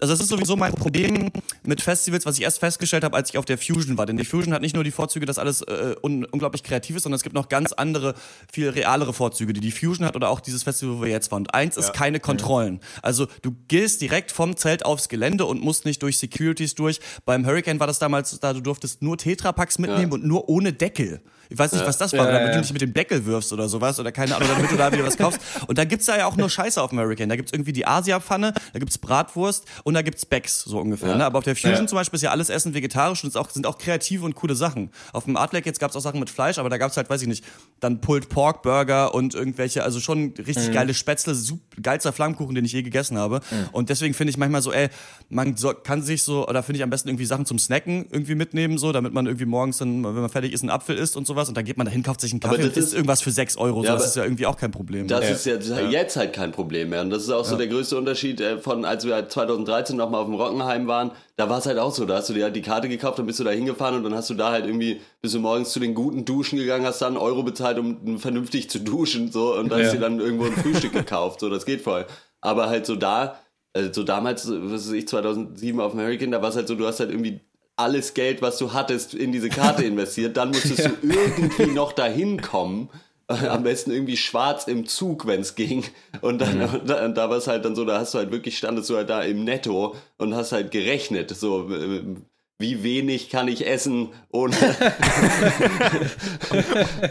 also 0.00 0.12
das 0.12 0.20
ist 0.20 0.28
sowieso 0.28 0.56
mein 0.56 0.72
Problem 0.72 1.30
mit 1.62 1.80
Festivals, 1.80 2.26
was 2.26 2.36
ich 2.38 2.44
erst 2.44 2.58
festgestellt 2.58 3.04
habe, 3.04 3.16
als 3.16 3.30
ich 3.30 3.38
auf 3.38 3.44
der 3.44 3.58
Fusion 3.58 3.96
war. 3.98 4.06
Denn 4.06 4.16
die 4.16 4.24
Fusion 4.24 4.52
hat 4.52 4.62
nicht 4.62 4.74
nur 4.74 4.84
die 4.84 4.90
Vorzüge, 4.90 5.26
dass 5.26 5.38
alles 5.38 5.62
äh, 5.62 5.94
un 6.02 6.24
unglaublich 6.24 6.62
kreativ 6.62 6.96
ist, 6.96 7.04
sondern 7.04 7.16
es 7.16 7.22
gibt 7.22 7.34
noch 7.34 7.48
ganz 7.48 7.72
andere, 7.72 8.14
viel 8.52 8.68
realere 8.68 9.12
Vorzüge, 9.12 9.52
die 9.52 9.60
die 9.60 9.72
Fusion 9.72 10.06
hat 10.06 10.16
oder 10.16 10.30
auch 10.30 10.40
dieses 10.40 10.62
Festival, 10.62 10.98
wo 10.98 11.02
wir 11.02 11.10
jetzt 11.10 11.30
waren. 11.30 11.42
Und 11.42 11.54
eins 11.54 11.76
ist 11.76 11.92
keine 11.92 12.20
Kontrollen. 12.20 12.80
Also 13.02 13.26
du 13.42 13.54
gehst 13.68 14.00
direkt 14.00 14.32
vom 14.32 14.56
Zelt 14.56 14.84
aufs 14.84 15.08
Gelände 15.08 15.46
und 15.46 15.60
musst 15.62 15.84
nicht 15.84 16.02
durch 16.02 16.18
Securities 16.18 16.74
durch. 16.74 17.00
Beim 17.24 17.46
Hurricane 17.46 17.80
war 17.80 17.86
das 17.86 17.98
damals 17.98 18.38
da, 18.40 18.52
du 18.52 18.60
durftest 18.60 19.02
nur 19.02 19.16
Tetrapacks 19.18 19.78
mitnehmen 19.78 20.12
und 20.12 20.24
nur 20.24 20.48
ohne 20.48 20.72
Deckel. 20.72 21.20
Ich 21.50 21.58
weiß 21.58 21.72
nicht, 21.72 21.86
was 21.86 21.98
das 21.98 22.12
war, 22.14 22.26
Ja, 22.26 22.32
damit 22.32 22.48
ja. 22.48 22.54
du 22.54 22.60
nicht 22.60 22.72
mit 22.72 22.82
dem 22.82 22.94
Deckel 22.94 23.26
wirfst 23.26 23.52
oder 23.52 23.68
sowas 23.68 24.00
oder 24.00 24.12
keine 24.12 24.34
Ahnung, 24.34 24.48
damit 24.48 24.70
du 24.70 24.76
da 24.76 24.90
wieder 24.90 25.04
was 25.04 25.16
kaufst. 25.16 25.40
Und 25.66 25.78
da 25.78 25.84
gibt's 25.84 26.06
da 26.06 26.16
ja 26.16 26.26
auch 26.26 26.36
nur 26.36 26.48
Scheiße 26.48 26.80
auf 26.80 26.90
dem 26.90 26.98
Hurricane. 26.98 27.28
Da 27.28 27.36
gibt's 27.36 27.52
irgendwie 27.52 27.72
die 27.72 27.86
Asia-Pfanne, 27.86 28.54
da 28.72 28.78
gibt's 28.78 28.98
Bratwurst 28.98 29.64
und 29.84 29.94
da 29.94 30.02
gibt's 30.02 30.24
Backs, 30.24 30.62
so 30.62 30.80
ungefähr. 30.80 31.10
Ja. 31.10 31.16
Ne? 31.16 31.24
Aber 31.26 31.38
auf 31.38 31.44
der 31.44 31.54
Fusion 31.54 31.82
ja. 31.82 31.86
zum 31.86 31.96
Beispiel 31.96 32.16
ist 32.16 32.22
ja 32.22 32.30
alles 32.30 32.48
Essen 32.48 32.72
vegetarisch 32.72 33.22
und 33.22 33.28
es 33.28 33.36
auch, 33.36 33.50
sind 33.50 33.66
auch 33.66 33.76
kreative 33.76 34.24
und 34.24 34.34
coole 34.34 34.54
Sachen. 34.54 34.90
Auf 35.12 35.24
dem 35.24 35.36
Artleg 35.36 35.66
jetzt 35.66 35.78
gab's 35.78 35.94
auch 35.94 36.00
Sachen 36.00 36.18
mit 36.20 36.30
Fleisch, 36.30 36.56
aber 36.56 36.70
da 36.70 36.78
gab's 36.78 36.96
halt, 36.96 37.10
weiß 37.10 37.20
ich 37.20 37.28
nicht, 37.28 37.44
dann 37.80 38.00
Pulled 38.00 38.30
Pork 38.30 38.62
Burger 38.62 39.14
und 39.14 39.34
irgendwelche, 39.34 39.84
also 39.84 40.00
schon 40.00 40.32
richtig 40.38 40.68
mhm. 40.68 40.72
geile 40.72 40.94
Spätzle, 40.94 41.34
super, 41.34 41.62
geilster 41.82 42.14
Flammkuchen, 42.14 42.54
den 42.54 42.64
ich 42.64 42.72
je 42.72 42.82
gegessen 42.82 43.18
habe. 43.18 43.40
Mhm. 43.50 43.68
Und 43.72 43.90
deswegen 43.90 44.14
finde 44.14 44.30
ich 44.30 44.38
manchmal 44.38 44.62
so, 44.62 44.72
ey, 44.72 44.88
man 45.28 45.54
so, 45.58 45.74
kann 45.74 46.02
sich 46.02 46.22
so, 46.22 46.48
oder 46.48 46.62
finde 46.62 46.78
ich 46.78 46.82
am 46.82 46.88
besten 46.88 47.10
irgendwie 47.10 47.26
Sachen 47.26 47.44
zum 47.44 47.58
Snacken 47.58 48.06
irgendwie 48.10 48.36
mitnehmen, 48.36 48.78
so, 48.78 48.90
damit 48.90 49.12
man 49.12 49.26
irgendwie 49.26 49.44
morgens 49.44 49.76
dann, 49.76 50.02
wenn 50.02 50.14
man 50.14 50.30
fertig 50.30 50.54
ist, 50.54 50.62
einen 50.62 50.70
Apfel 50.70 50.96
isst 50.96 51.14
und 51.14 51.26
sowas 51.26 51.48
und 51.48 51.58
dann 51.58 51.66
geht 51.66 51.76
man 51.76 51.84
dahin, 51.84 52.02
kauft 52.02 52.22
sich 52.22 52.32
einen 52.32 52.40
Kaffee 52.40 52.64
und 52.64 52.74
isst 52.74 52.94
irgendwas 52.94 53.20
für 53.20 53.32
sechs 53.32 53.58
Euro. 53.58 53.84
Ja, 53.84 53.92
so, 53.92 53.98
das 53.98 54.06
ist 54.06 54.16
ja 54.16 54.24
irgendwie 54.24 54.46
auch 54.46 54.56
kein 54.56 54.70
Problem. 54.70 55.08
Das 55.08 55.24
ja. 55.24 55.30
ist 55.30 55.44
ja, 55.44 55.56
das 55.56 55.92
jetzt 55.92 56.16
halt 56.16 56.32
kein 56.32 56.52
Problem 56.52 56.88
mehr. 56.88 57.02
Und 57.02 57.10
das 57.10 57.24
ist 57.24 57.30
auch 57.30 57.44
so 57.44 57.56
der 57.58 57.66
größte 57.66 57.98
Unterschied 57.98 58.40
äh, 58.40 58.58
von, 58.58 58.86
als 58.86 59.04
wir 59.04 59.14
halt 59.14 59.30
2003 59.30 59.73
13 59.74 59.96
nochmal 59.96 60.20
auf 60.20 60.26
dem 60.26 60.34
Rockenheim 60.34 60.86
waren, 60.86 61.10
da 61.36 61.48
war 61.48 61.58
es 61.58 61.66
halt 61.66 61.78
auch 61.78 61.92
so. 61.92 62.04
Da 62.04 62.16
hast 62.16 62.28
du 62.28 62.34
dir 62.34 62.44
halt 62.44 62.56
die 62.56 62.62
Karte 62.62 62.88
gekauft, 62.88 63.18
dann 63.18 63.26
bist 63.26 63.40
du 63.40 63.44
da 63.44 63.50
hingefahren 63.50 63.96
und 63.96 64.04
dann 64.04 64.14
hast 64.14 64.30
du 64.30 64.34
da 64.34 64.50
halt 64.50 64.66
irgendwie, 64.66 65.00
bist 65.20 65.34
du 65.34 65.40
morgens 65.40 65.70
zu 65.70 65.80
den 65.80 65.94
guten 65.94 66.24
Duschen 66.24 66.58
gegangen, 66.58 66.86
hast 66.86 67.02
dann 67.02 67.16
Euro 67.16 67.42
bezahlt, 67.42 67.78
um 67.78 68.18
vernünftig 68.18 68.70
zu 68.70 68.80
duschen, 68.80 69.32
so, 69.32 69.54
und 69.54 69.70
ja. 69.70 69.78
hast 69.78 69.92
dir 69.92 70.00
dann 70.00 70.20
irgendwo 70.20 70.44
ein 70.44 70.52
Frühstück 70.52 70.92
gekauft, 70.92 71.40
so, 71.40 71.50
das 71.50 71.66
geht 71.66 71.80
voll. 71.80 72.06
Aber 72.40 72.68
halt 72.68 72.86
so 72.86 72.96
da, 72.96 73.38
also 73.72 73.92
so 73.92 74.02
damals, 74.04 74.48
was 74.48 74.86
weiß 74.86 74.92
ich, 74.92 75.08
2007 75.08 75.80
auf 75.80 75.92
dem 75.92 76.00
Hurricane, 76.00 76.30
da 76.30 76.40
war 76.40 76.50
es 76.50 76.56
halt 76.56 76.68
so, 76.68 76.74
du 76.74 76.86
hast 76.86 77.00
halt 77.00 77.10
irgendwie 77.10 77.40
alles 77.76 78.14
Geld, 78.14 78.40
was 78.40 78.58
du 78.58 78.72
hattest, 78.72 79.14
in 79.14 79.32
diese 79.32 79.48
Karte 79.48 79.84
investiert, 79.84 80.36
dann 80.36 80.48
musstest 80.48 80.78
ja. 80.78 80.88
du 80.88 81.08
irgendwie 81.08 81.72
noch 81.72 81.92
dahin 81.92 82.40
kommen 82.40 82.88
Am 83.48 83.62
besten 83.62 83.90
irgendwie 83.90 84.16
schwarz 84.16 84.66
im 84.66 84.86
Zug, 84.86 85.26
wenn 85.26 85.40
es 85.40 85.54
ging. 85.54 85.84
Und 86.20 86.40
dann, 86.40 86.60
und 86.62 86.88
da, 86.88 87.08
da 87.08 87.30
war 87.30 87.38
es 87.38 87.46
halt 87.46 87.64
dann 87.64 87.74
so, 87.74 87.84
da 87.84 87.98
hast 87.98 88.14
du 88.14 88.18
halt 88.18 88.30
wirklich, 88.30 88.58
standest 88.58 88.90
du 88.90 88.96
halt 88.96 89.08
da 89.10 89.22
im 89.22 89.44
Netto 89.44 89.94
und 90.18 90.34
hast 90.34 90.52
halt 90.52 90.70
gerechnet, 90.70 91.30
so 91.30 91.70
äh, 91.70 92.16
wie 92.64 92.82
wenig 92.82 93.28
kann 93.28 93.46
ich 93.46 93.66
essen 93.66 94.08
ohne. 94.30 94.56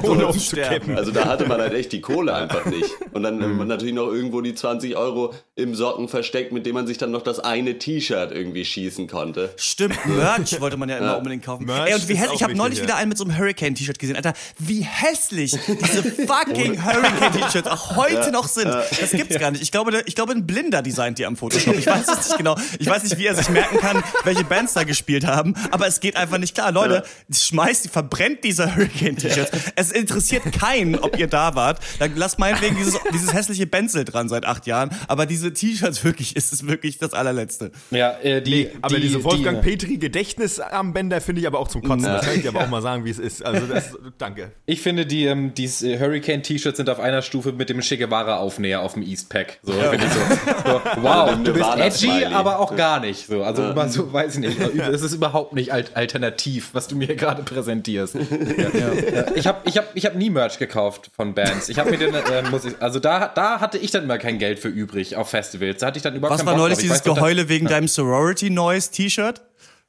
Ohne 0.02 0.34
sterben. 0.34 0.34
umzukippen. 0.34 0.98
Also 0.98 1.12
da 1.12 1.26
hatte 1.26 1.46
man 1.46 1.62
halt 1.62 1.74
echt 1.74 1.92
die 1.92 2.02
Kohle 2.02 2.34
einfach 2.42 2.66
nicht. 2.66 2.90
Und 3.14 3.24
dann 3.24 3.38
mhm. 3.38 3.66
natürlich 3.68 3.94
noch 3.94 4.08
irgendwo 4.08 4.42
die 4.42 4.56
20 4.56 4.98
Euro 4.98 5.34
im 5.56 5.76
Socken 5.76 6.10
versteckt, 6.10 6.52
mit 6.52 6.66
dem 6.66 6.74
man 6.74 6.88
sich 6.88 6.98
dann 6.98 7.12
noch 7.12 7.22
das 7.22 7.40
eine 7.40 7.78
T-Shirt 7.78 8.32
irgendwie 8.32 8.66
schießen 8.66 9.08
konnte. 9.08 9.54
Stimmt, 9.58 10.06
Merch 10.06 10.60
wollte 10.60 10.76
man 10.76 10.90
ja 10.90 10.98
immer 10.98 11.18
unbedingt 11.18 11.46
kaufen. 11.46 11.66
Merch 11.66 11.90
Ey, 11.90 11.96
und 11.96 12.10
wie 12.10 12.16
hässlich, 12.16 12.36
ich 12.38 12.44
habe 12.44 12.56
neulich 12.56 12.72
wichtig, 12.72 12.88
wieder 12.88 12.96
ja. 12.96 13.00
einen 13.00 13.10
mit 13.10 13.18
so 13.18 13.26
einem 13.26 13.38
Hurricane-T-Shirt 13.38 14.00
gesehen. 14.00 14.16
Alter, 14.16 14.34
wie 14.58 14.82
hässlich 14.82 15.52
diese 15.52 16.04
fucking 16.04 16.84
Hurricane-T-Shirts 16.84 17.70
auch 17.70 17.96
heute 17.96 18.32
noch 18.32 18.48
sind. 18.48 18.66
Das 18.66 19.12
gibt's 19.12 19.38
gar 19.40 19.52
nicht. 19.52 19.62
Ich 19.62 19.72
glaube, 19.72 20.02
ich 20.06 20.16
glaube, 20.16 20.34
ein 20.34 20.48
Blinder 20.48 20.82
designt 20.82 21.20
die 21.20 21.26
am 21.26 21.38
Photoshop. 21.38 21.78
Ich 21.78 21.88
weiß 21.88 22.08
es 22.08 22.28
nicht 22.30 22.38
genau. 22.38 22.58
Ich 22.80 22.88
weiß 22.88 23.04
nicht, 23.04 23.18
wie 23.18 23.28
er 23.28 23.36
sich 23.36 23.50
merken 23.50 23.78
kann, 23.78 24.04
welche 24.24 24.44
Bands 24.44 24.74
da 24.74 24.84
gespielt 24.84 25.26
haben. 25.26 25.43
Aber 25.72 25.88
es 25.88 26.00
geht 26.00 26.16
einfach 26.16 26.38
nicht 26.38 26.56
klar. 26.56 26.72
Leute, 26.72 27.04
schmeißt, 27.32 27.90
verbrennt 27.90 28.44
diese 28.44 28.76
Hurricane-T-Shirts. 28.76 29.52
Es 29.76 29.92
interessiert 29.92 30.52
keinen, 30.52 30.96
ob 30.96 31.18
ihr 31.18 31.28
da 31.28 31.56
wart. 31.56 31.80
Dann 32.00 32.16
lasst 32.16 32.40
meinetwegen 32.40 32.76
dieses, 32.78 33.00
dieses 33.14 33.34
hässliche 33.34 33.68
Benzel 33.68 34.06
dran 34.06 34.30
seit 34.30 34.46
acht 34.46 34.66
Jahren. 34.68 34.90
Aber 35.08 35.26
diese 35.26 35.54
T-Shirts 35.54 36.04
wirklich, 36.04 36.36
ist 36.36 36.54
es 36.54 36.68
wirklich 36.68 36.98
das 36.98 37.14
allerletzte. 37.14 37.72
Ja, 37.92 38.12
äh, 38.22 38.42
die, 38.42 38.70
Aber 38.82 38.96
die, 38.96 39.02
diese 39.02 39.24
Wolfgang 39.24 39.62
die, 39.62 39.70
Petri 39.70 39.98
Gedächtnisarmbänder 39.98 41.22
finde 41.22 41.42
ich 41.42 41.48
aber 41.48 41.60
auch 41.60 41.68
zum 41.68 41.82
Kotzen. 41.82 42.04
Das 42.04 42.26
kann 42.26 42.36
ich 42.36 42.42
dir 42.42 42.50
aber 42.50 42.62
auch 42.62 42.70
mal 42.70 42.82
sagen, 42.82 43.06
wie 43.06 43.10
es 43.10 43.20
ist. 43.20 43.46
Also 43.46 43.66
das, 43.66 43.98
danke. 44.18 44.52
Ich 44.66 44.82
finde, 44.82 45.06
die, 45.06 45.26
ähm, 45.26 45.54
die 45.54 45.66
äh, 45.66 46.00
Hurricane-T-Shirts 46.00 46.78
sind 46.78 46.90
auf 46.90 47.00
einer 47.00 47.22
Stufe 47.22 47.52
mit 47.52 47.70
dem 47.70 47.82
Che 47.82 47.98
Guevara-Aufnäher 47.98 48.82
auf 48.82 48.94
dem 48.94 49.04
Eastpack. 49.04 49.60
So, 49.64 49.74
finde 49.74 50.06
ich 50.06 50.12
so, 50.12 50.20
so. 50.66 50.82
Wow, 51.02 51.32
du 51.44 51.54
bist 51.54 51.70
edgy, 51.78 52.26
aber 52.26 52.60
auch 52.60 52.76
gar 52.76 53.00
nicht. 53.00 53.28
So, 53.28 53.44
also 53.44 53.72
immer 53.72 53.90
so, 53.90 54.12
weiß 54.12 54.36
ich 54.36 54.40
nicht. 54.40 54.58
Das 54.94 55.02
ist 55.02 55.14
überhaupt 55.24 55.54
nicht 55.54 55.72
alt 55.72 55.96
alternativ, 55.96 56.70
was 56.74 56.88
du 56.88 56.96
mir 56.96 57.16
gerade 57.16 57.44
präsentierst. 57.44 58.16
Ja. 58.54 58.94
Ja. 58.94 59.26
Ich 59.36 59.48
habe 59.48 59.60
ich 59.66 59.78
hab, 59.78 59.96
ich 59.96 60.06
hab 60.06 60.16
nie 60.16 60.30
Merch 60.30 60.58
gekauft 60.58 61.10
von 61.16 61.34
Bands. 61.34 61.70
Ich 61.70 61.80
habe 61.80 61.92
mir 61.92 61.98
den, 61.98 62.14
äh, 62.14 62.44
muss 62.50 62.66
ich, 62.66 62.74
also 62.82 63.00
da, 63.00 63.28
da 63.28 63.60
hatte 63.60 63.78
ich 63.78 63.92
dann 63.92 64.04
immer 64.04 64.18
kein 64.18 64.38
Geld 64.38 64.60
für 64.60 64.68
übrig 64.68 65.16
auf 65.16 65.30
Festivals. 65.30 65.80
Da 65.80 65.88
hatte 65.88 65.98
ich 65.98 66.04
dann 66.04 66.16
überhaupt 66.16 66.40
Was 66.40 66.46
war 66.46 66.54
Bock 66.54 66.62
neulich 66.64 66.80
dieses 66.80 67.04
Geheule 67.04 67.50
wegen 67.50 67.68
deinem 67.68 67.88
Sorority 67.88 68.50
Noise 68.50 68.92
T-Shirt? 68.92 69.42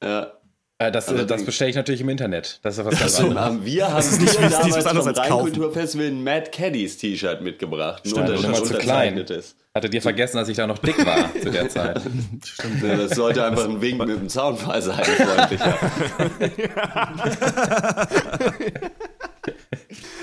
Ja. 0.02 0.32
Äh, 0.78 0.90
das, 0.90 1.06
äh, 1.08 1.24
das 1.24 1.44
bestelle 1.44 1.70
ich 1.70 1.76
natürlich 1.76 2.00
im 2.00 2.08
Internet. 2.08 2.58
Das 2.62 2.78
ist 2.78 2.84
was 2.84 2.98
ganz 2.98 3.18
Und 3.20 3.26
anderes. 3.26 3.44
haben 3.44 3.64
wir 3.64 3.92
haben 3.92 4.10
nicht 4.10 4.20
wir 4.20 4.26
wichtig, 4.26 4.42
was 4.42 4.52
damals 4.84 4.86
anderes 4.86 5.06
vom. 5.06 5.14
Rheinkulturfestival 5.16 6.06
ein 6.08 6.24
Mad 6.24 6.50
Caddies 6.50 6.96
T-Shirt 6.98 7.42
mitgebracht. 7.42 8.02
Stimmt, 8.04 8.28
unter- 8.30 8.44
immer 8.44 8.64
zu 8.64 8.74
klein. 8.74 9.24
Hattet 9.76 9.94
ihr 9.94 10.02
vergessen, 10.02 10.36
dass 10.36 10.48
ich 10.48 10.56
da 10.56 10.66
noch 10.66 10.78
dick 10.78 11.04
war 11.06 11.32
zu 11.42 11.50
der 11.50 11.68
Zeit? 11.68 12.00
Ja, 12.82 12.96
Das 12.96 13.10
sollte 13.12 13.44
einfach 13.44 13.68
ein 13.68 13.80
Wink 13.80 13.98
mit 13.98 14.08
dem 14.08 14.28
Zaunfall 14.28 14.82
sein, 14.82 15.04
freundlicher. 15.04 15.78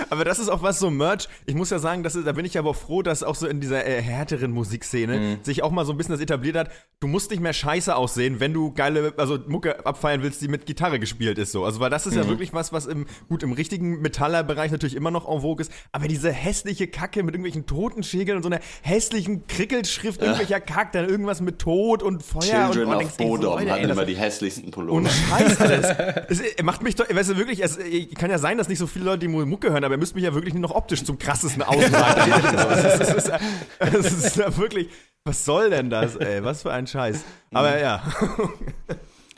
Aber 0.09 0.25
das 0.25 0.39
ist 0.39 0.49
auch 0.49 0.61
was 0.63 0.79
so 0.79 0.89
Merch. 0.89 1.27
Ich 1.45 1.55
muss 1.55 1.69
ja 1.69 1.79
sagen, 1.79 2.03
das 2.03 2.15
ist, 2.15 2.27
da 2.27 2.31
bin 2.33 2.45
ich 2.45 2.57
aber 2.57 2.73
froh, 2.73 3.01
dass 3.01 3.23
auch 3.23 3.35
so 3.35 3.47
in 3.47 3.59
dieser 3.61 3.85
äh, 3.85 4.01
härteren 4.01 4.51
Musikszene 4.51 5.17
Mhm. 5.17 5.37
sich 5.43 5.63
auch 5.63 5.71
mal 5.71 5.85
so 5.85 5.91
ein 5.93 5.97
bisschen 5.97 6.13
das 6.13 6.21
etabliert 6.21 6.55
hat. 6.55 6.69
Du 6.99 7.07
musst 7.07 7.31
nicht 7.31 7.41
mehr 7.41 7.53
scheiße 7.53 7.95
aussehen, 7.95 8.39
wenn 8.39 8.53
du 8.53 8.71
geile, 8.73 9.13
also 9.17 9.37
Mucke 9.47 9.85
abfeiern 9.85 10.21
willst, 10.23 10.41
die 10.41 10.47
mit 10.47 10.65
Gitarre 10.65 10.99
gespielt 10.99 11.37
ist 11.37 11.51
so. 11.51 11.65
Also 11.65 11.79
weil 11.79 11.89
das 11.89 12.05
ist 12.07 12.13
Mhm. 12.15 12.21
ja 12.21 12.27
wirklich 12.27 12.53
was, 12.53 12.71
was 12.73 12.85
im 12.85 13.05
gut 13.29 13.43
im 13.43 13.51
richtigen 13.53 14.01
Metallerbereich 14.01 14.71
natürlich 14.71 14.95
immer 14.95 15.11
noch 15.11 15.27
en 15.27 15.41
vogue 15.41 15.61
ist. 15.61 15.71
Aber 15.91 16.07
diese 16.07 16.31
hässliche 16.31 16.87
Kacke 16.87 17.23
mit 17.23 17.33
irgendwelchen 17.35 17.65
Totenschägeln 17.65 18.37
und 18.37 18.43
so 18.43 18.49
einer 18.49 18.59
hässlichen 18.81 19.47
Krickelschrift, 19.47 20.21
irgendwelcher 20.21 20.59
Kack, 20.59 20.91
dann 20.91 21.07
irgendwas 21.09 21.41
mit 21.41 21.59
Tod 21.59 22.03
und 22.03 22.23
Feuer 22.23 22.41
Children 22.41 22.87
und 22.89 22.93
oh, 22.95 22.97
of 22.97 23.03
ey, 23.03 23.09
so, 23.09 23.17
Bodom 23.17 23.59
hatten 23.69 23.83
das- 23.87 23.91
immer 23.91 24.05
die 24.05 24.15
hässlichsten 24.15 24.71
Pullover. 24.71 24.97
und 24.97 25.09
Scheiß 25.09 25.59
alles. 25.61 25.85
es 26.29 26.39
äh, 26.41 26.63
macht 26.63 26.83
mich 26.83 26.95
doch, 26.95 27.05
weißt 27.09 27.31
du, 27.31 27.37
wirklich, 27.37 27.63
es 27.63 27.77
äh, 27.77 28.05
kann 28.07 28.29
ja 28.29 28.37
sein, 28.37 28.57
dass 28.57 28.67
nicht 28.69 28.79
so 28.79 28.87
viele 28.87 29.05
Leute 29.05 29.19
die 29.19 29.27
Mucke 29.45 29.71
hören, 29.71 29.83
aber 29.83 29.95
ihr 29.95 29.99
müsst 29.99 30.15
mich 30.15 30.23
ja 30.23 30.33
wirklich 30.33 30.53
nur 30.53 30.61
noch 30.61 30.75
optisch 30.75 31.03
zum 31.03 31.17
krassesten 31.17 31.63
ausreiten. 31.63 32.31
das, 32.53 32.83
ist, 32.83 32.99
das, 32.99 33.13
ist, 33.15 33.31
das 33.79 34.13
ist 34.13 34.35
ja 34.37 34.57
wirklich, 34.57 34.89
was 35.23 35.45
soll 35.45 35.69
denn 35.69 35.89
das, 35.89 36.15
ey? 36.15 36.43
Was 36.43 36.61
für 36.61 36.71
ein 36.71 36.87
Scheiß. 36.87 37.23
Aber 37.51 37.79
ja. 37.79 38.03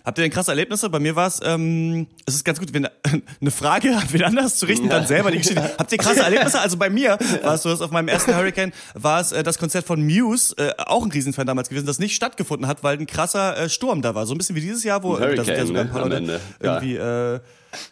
Habt 0.06 0.18
ihr 0.18 0.24
denn 0.24 0.32
krasse 0.32 0.52
Erlebnisse? 0.52 0.90
Bei 0.90 1.00
mir 1.00 1.16
war 1.16 1.28
es, 1.28 1.40
ähm, 1.44 2.08
es 2.26 2.36
ist 2.36 2.44
ganz 2.44 2.60
gut, 2.60 2.74
wenn 2.74 2.88
eine 3.42 3.52
Frage 3.52 3.96
an 3.96 4.04
wen 4.12 4.24
anders 4.24 4.58
zu 4.58 4.66
richten, 4.66 4.90
dann 4.90 5.08
selber 5.08 5.32
die 5.32 5.38
Geschichte. 5.38 5.76
Habt 5.78 5.92
ihr 5.94 5.98
krasse 5.98 6.22
Erlebnisse? 6.22 6.60
Also 6.60 6.76
bei 6.78 6.90
mir 6.90 7.18
war 7.42 7.56
es 7.56 7.64
so, 7.64 7.70
dass 7.70 7.82
auf 7.82 7.92
meinem 7.92 8.10
ersten 8.10 8.36
Hurricane 8.36 8.74
war 8.96 9.22
es 9.22 9.32
äh, 9.32 9.44
das 9.44 9.58
Konzert 9.58 9.86
von 9.86 10.04
Muse, 10.06 10.56
äh, 10.58 10.74
auch 10.78 11.06
ein 11.06 11.12
Riesenfan 11.12 11.48
damals 11.48 11.70
gewesen, 11.70 11.86
das 11.86 12.00
nicht 12.00 12.16
stattgefunden 12.16 12.68
hat, 12.68 12.84
weil 12.84 12.98
ein 12.98 13.08
krasser 13.08 13.58
äh, 13.58 13.70
Sturm 13.70 14.02
da 14.02 14.14
war. 14.14 14.26
So 14.26 14.34
ein 14.36 14.38
bisschen 14.38 14.58
wie 14.58 14.62
dieses 14.62 14.84
Jahr, 14.84 15.04
wo 15.04 15.16
äh, 15.16 15.36
da 15.36 15.46
sind 15.46 15.56
ja 15.56 15.64
Hurricane, 15.64 15.68
sogar 15.68 15.82
ein 15.84 15.88
ne? 15.88 15.94
paar 15.94 16.10
Leute. 16.10 16.42
Ja. 16.62 16.82
irgendwie 16.82 16.96
äh, 16.98 17.40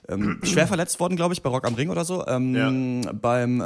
ähm, 0.10 0.40
schwer 0.44 0.68
verletzt 0.68 1.00
worden, 1.00 1.16
glaube 1.16 1.34
ich, 1.34 1.42
bei 1.42 1.50
Rock 1.50 1.66
am 1.66 1.76
Ring 1.76 1.90
oder 1.90 2.06
so. 2.06 2.26
Ähm, 2.28 3.02
Beim 3.22 3.62
äh, 3.62 3.64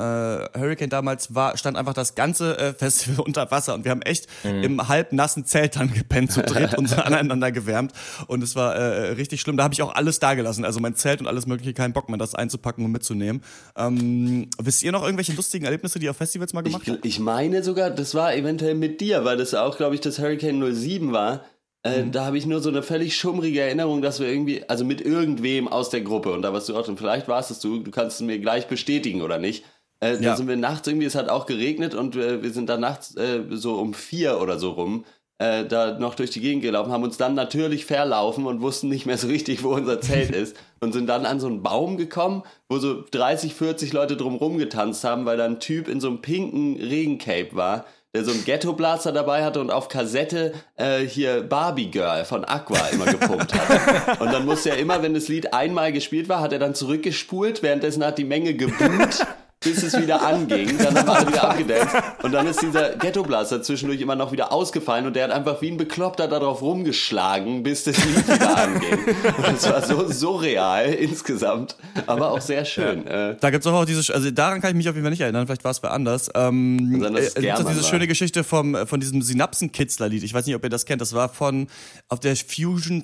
Hurricane 0.58 0.90
damals 0.90 1.36
war, 1.36 1.58
stand 1.58 1.78
einfach 1.78 1.94
das 1.94 2.16
ganze 2.16 2.58
äh, 2.58 2.74
Festival 2.74 3.20
unter 3.26 3.50
Wasser 3.52 3.74
und 3.74 3.84
wir 3.86 3.92
haben 3.92 4.02
echt 4.02 4.28
im 4.44 4.88
halbnassen 4.88 5.46
Zelt 5.46 5.76
dann 5.76 5.94
gepennt, 5.94 6.32
zu 6.32 6.42
dritt 6.42 6.74
und 6.78 6.88
so 6.88 6.98
aneinander 6.98 7.52
gewärmt. 7.52 7.92
Und 8.28 8.44
es 8.44 8.56
war 8.56 8.76
äh, 8.76 9.10
richtig 9.12 9.42
schlimm. 9.42 9.58
Da 9.58 9.64
habe 9.64 9.74
ich 9.74 9.82
auch 9.82 9.94
alles 9.96 10.20
da 10.20 10.34
gelassen. 10.34 10.66
Also 10.66 10.80
mein 10.80 10.96
Zelt 10.96 11.20
und 11.22 11.28
alles 11.28 11.46
mögliche, 11.46 11.74
keinen 11.74 11.94
Bock 11.94 12.10
mehr, 12.10 12.18
das 12.18 12.36
einzupacken 12.36 12.86
und 12.86 12.92
mitzunehmen. 12.92 13.42
Ähm, 13.78 14.50
wisst 14.62 14.84
ihr 14.84 14.92
noch 14.92 15.04
irgendwelche 15.04 15.34
lustigen 15.34 15.66
Erlebnisse, 15.66 16.00
die 16.00 16.06
ihr 16.06 16.12
auf 16.12 16.18
Festivals 16.18 16.54
mal 16.54 16.62
gemacht 16.62 16.84
Ich, 16.86 16.90
habt? 16.94 17.06
ich 17.06 17.20
meine 17.20 17.64
sogar, 17.64 17.90
das 17.90 18.16
war 18.16 18.36
eventuell 18.36 18.76
mit 18.76 19.02
dir, 19.02 19.26
weil 19.26 19.38
das 19.38 19.54
auch, 19.54 19.78
glaube 19.78 19.96
ich, 19.96 20.02
das 20.02 20.20
Hurricane 20.20 20.74
07 20.74 21.12
war. 21.12 21.42
Äh, 21.86 22.04
Mhm. 22.04 22.12
Da 22.12 22.26
habe 22.26 22.38
ich 22.38 22.46
nur 22.46 22.62
so 22.62 22.70
eine 22.70 22.82
völlig 22.84 23.16
schummrige 23.16 23.62
Erinnerung, 23.62 24.02
dass 24.02 24.20
wir 24.20 24.28
irgendwie, 24.28 24.64
also 24.68 24.84
mit 24.84 25.02
irgendwem 25.02 25.68
aus 25.68 25.90
der 25.90 26.02
Gruppe, 26.02 26.32
und 26.32 26.42
da 26.42 26.52
warst 26.52 26.68
du 26.68 26.76
auch 26.76 26.84
drin, 26.84 26.98
vielleicht 26.98 27.28
warst 27.28 27.52
es 27.52 27.60
du, 27.60 27.80
du 27.80 27.92
kannst 27.92 28.20
es 28.20 28.26
mir 28.26 28.40
gleich 28.40 28.68
bestätigen 28.68 29.22
oder 29.22 29.38
nicht. 29.38 29.64
Äh, 30.00 30.14
Ja. 30.16 30.32
Da 30.32 30.36
sind 30.36 30.48
wir 30.48 30.58
nachts 30.58 30.88
irgendwie, 30.88 31.06
es 31.06 31.16
hat 31.16 31.30
auch 31.30 31.46
geregnet 31.46 31.94
und 31.94 32.16
äh, 32.16 32.42
wir 32.42 32.52
sind 32.52 32.70
dann 32.70 32.82
nachts 32.82 33.16
äh, 33.16 33.42
so 33.52 33.76
um 33.76 33.94
vier 33.94 34.42
oder 34.42 34.58
so 34.60 34.72
rum 34.72 35.06
äh, 35.38 35.66
da 35.66 36.00
noch 36.00 36.16
durch 36.16 36.30
die 36.32 36.40
Gegend 36.40 36.64
gelaufen, 36.64 36.92
haben 36.94 37.04
uns 37.04 37.18
dann 37.18 37.34
natürlich 37.36 37.86
verlaufen 37.86 38.46
und 38.48 38.62
wussten 38.62 38.88
nicht 38.88 39.06
mehr 39.06 39.18
so 39.18 39.28
richtig, 39.28 39.64
wo 39.64 39.74
unser 39.74 40.00
Zelt 40.02 40.32
ist 40.44 40.56
und 40.80 40.94
sind 40.94 41.08
dann 41.08 41.26
an 41.26 41.40
so 41.42 41.48
einen 41.48 41.62
Baum 41.62 41.98
gekommen, 41.98 42.44
wo 42.70 42.78
so 42.80 43.04
30, 43.12 43.54
40 43.54 43.92
Leute 43.94 44.16
drumrum 44.16 44.58
getanzt 44.58 45.04
haben, 45.04 45.26
weil 45.26 45.38
da 45.38 45.46
ein 45.46 45.60
Typ 45.60 45.88
in 45.90 46.00
so 46.00 46.08
einem 46.08 46.22
pinken 46.22 46.78
Regencape 46.78 47.50
war, 47.54 47.86
der 48.16 48.24
so 48.24 48.32
einen 48.32 48.46
Ghetto-Blaster 48.46 49.12
dabei 49.12 49.44
hatte 49.44 49.60
und 49.60 49.70
auf 49.70 49.90
Kassette 49.90 50.54
äh, 50.78 51.00
hier 51.02 51.44
Barbie 51.44 51.92
Girl 51.92 52.26
von 52.26 52.46
Aqua 52.46 52.80
immer 52.92 53.06
gepumpt 53.06 53.54
hat. 53.54 54.20
Und 54.22 54.32
dann 54.32 54.46
musste 54.46 54.70
er 54.70 54.78
immer, 54.78 55.04
wenn 55.04 55.14
das 55.14 55.28
Lied 55.28 55.54
einmal 55.54 55.92
gespielt 55.92 56.30
war, 56.30 56.40
hat 56.40 56.54
er 56.54 56.60
dann 56.60 56.76
zurückgespult, 56.76 57.62
währenddessen 57.62 58.04
hat 58.06 58.18
die 58.18 58.24
Menge 58.24 58.54
gebuht 58.54 59.26
bis 59.66 59.84
es 59.84 60.00
wieder 60.00 60.22
anging. 60.26 60.78
Dann 60.78 60.96
haben 60.96 61.08
wir 61.08 61.14
alle 61.14 61.28
wieder 61.28 61.50
abgedanced. 61.50 61.96
Und 62.24 62.32
dann 62.32 62.48
ist 62.48 62.62
dieser 62.62 62.96
Ghetto-Blaster 62.96 63.62
zwischendurch 63.62 64.00
immer 64.00 64.16
noch 64.16 64.32
wieder 64.32 64.54
ausgefallen 64.54 65.06
und 65.06 65.16
der 65.18 65.26
hat 65.26 65.32
einfach 65.32 65.62
wie 65.62 65.70
ein 65.72 65.78
Bekloppter 65.78 66.30
darauf 66.30 66.62
rumgeschlagen, 66.62 67.64
bis 67.64 67.84
das 67.84 67.98
Lied 68.06 68.28
wieder 68.28 68.58
anging. 68.58 69.00
Und 69.48 69.58
es 69.58 69.70
war 69.70 69.82
so 69.82 70.10
surreal 70.10 70.94
insgesamt, 70.94 71.76
aber 72.08 72.32
auch 72.32 72.42
sehr 72.42 72.64
schön. 72.64 73.06
Äh, 73.08 73.36
Da 73.42 73.50
gibt's 73.50 73.68
auch, 73.68 73.74
auch 73.74 73.86
diese, 73.86 74.14
also 74.14 74.32
daran 74.32 74.62
kann 74.62 74.70
ich 74.72 74.78
mich 74.78 74.88
auf 74.88 74.96
jeden 74.96 75.04
Fall 75.04 75.12
nicht 75.12 75.22
erinnern, 75.22 75.46
vielleicht 75.48 75.64
war 75.64 75.72
es 75.72 75.84
wer 75.84 75.92
anders. 75.92 76.30
Ähm, 76.36 77.04
äh, 77.04 77.20
es 77.20 77.28
es 77.28 77.34
gibt 77.36 77.46
German 77.48 77.68
diese 77.74 77.84
war. 77.84 77.90
schöne 77.90 78.08
Geschichte 78.08 78.44
vom, 78.44 78.88
von 78.88 79.00
diesem 79.00 79.22
Synapsenkitzler-Lied. 79.22 80.24
Ich 80.24 80.34
weiß 80.34 80.46
nicht, 80.46 80.56
ob 80.56 80.64
ihr 80.64 80.70
das 80.70 80.86
kennt. 80.86 81.02
Das 81.02 81.14
war 81.14 81.30
von 81.30 81.68
auf 82.08 82.20
der 82.20 82.36
Fusion 82.36 83.04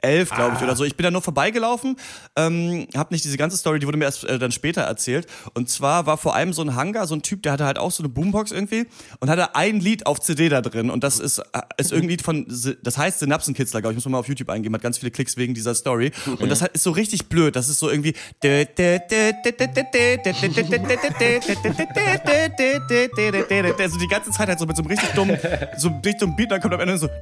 2011, 0.00 0.30
glaube 0.30 0.56
ich, 0.56 0.62
oder 0.62 0.76
so. 0.76 0.84
Ich 0.84 0.96
bin 0.96 1.04
da 1.04 1.10
nur 1.10 1.22
vorbeigelaufen, 1.22 1.96
ähm, 2.36 2.86
hab 2.96 3.10
nicht 3.10 3.24
diese 3.24 3.36
ganze 3.36 3.56
Story, 3.56 3.78
die 3.78 3.86
wurde 3.86 3.98
mir 3.98 4.04
erst 4.04 4.24
äh, 4.24 4.38
dann 4.38 4.52
später 4.52 4.82
erzählt. 4.82 5.26
Und 5.54 5.68
zwar 5.68 6.06
war 6.06 6.16
vor 6.16 6.34
allem 6.34 6.52
so 6.52 6.62
ein 6.62 6.74
Hangar, 6.74 7.06
so 7.06 7.14
ein 7.14 7.22
Typ, 7.22 7.42
der 7.42 7.52
hatte 7.52 7.64
halt 7.64 7.78
auch 7.78 7.90
so 7.90 8.02
eine 8.02 8.08
Boombox 8.08 8.52
irgendwie 8.52 8.86
und 9.20 9.30
hatte 9.30 9.54
ein 9.54 9.80
Lied 9.80 10.06
auf 10.06 10.20
CD 10.20 10.48
da 10.48 10.60
drin. 10.60 10.90
Und 10.90 11.04
das 11.04 11.18
ist, 11.18 11.38
äh, 11.38 11.60
ist 11.76 11.92
irgendwie 11.92 12.18
von, 12.18 12.46
das 12.82 12.98
heißt 12.98 13.20
Synapsenkitzler, 13.20 13.80
glaube 13.80 13.92
ich, 13.92 13.96
muss 13.96 14.04
man 14.04 14.12
mal 14.12 14.18
auf 14.18 14.28
YouTube 14.28 14.50
eingeben, 14.50 14.74
hat 14.74 14.82
ganz 14.82 14.98
viele 14.98 15.10
Klicks 15.10 15.36
wegen 15.36 15.54
dieser 15.54 15.74
Story. 15.74 16.12
Und 16.26 16.50
das 16.50 16.62
ist 16.62 16.82
so 16.82 16.90
richtig 16.90 17.28
blöd. 17.28 17.56
Das 17.56 17.68
ist 17.68 17.78
so 17.78 17.90
irgendwie. 17.90 18.14
Also 23.80 23.98
die 23.98 24.08
ganze 24.08 24.30
Zeit 24.30 24.48
halt 24.48 24.58
so 24.58 24.66
mit 24.66 24.76
so 24.76 24.82
einem 24.82 24.90
richtig 24.90 25.10
dummen, 25.10 25.38
so 25.76 25.88
einem 25.88 25.96
richtig 25.98 26.18
dummen 26.18 26.36
Beat, 26.36 26.50
dann 26.50 26.60
kommt 26.60 26.74
am 26.74 26.80
Ende 26.80 26.98
so. 26.98 27.08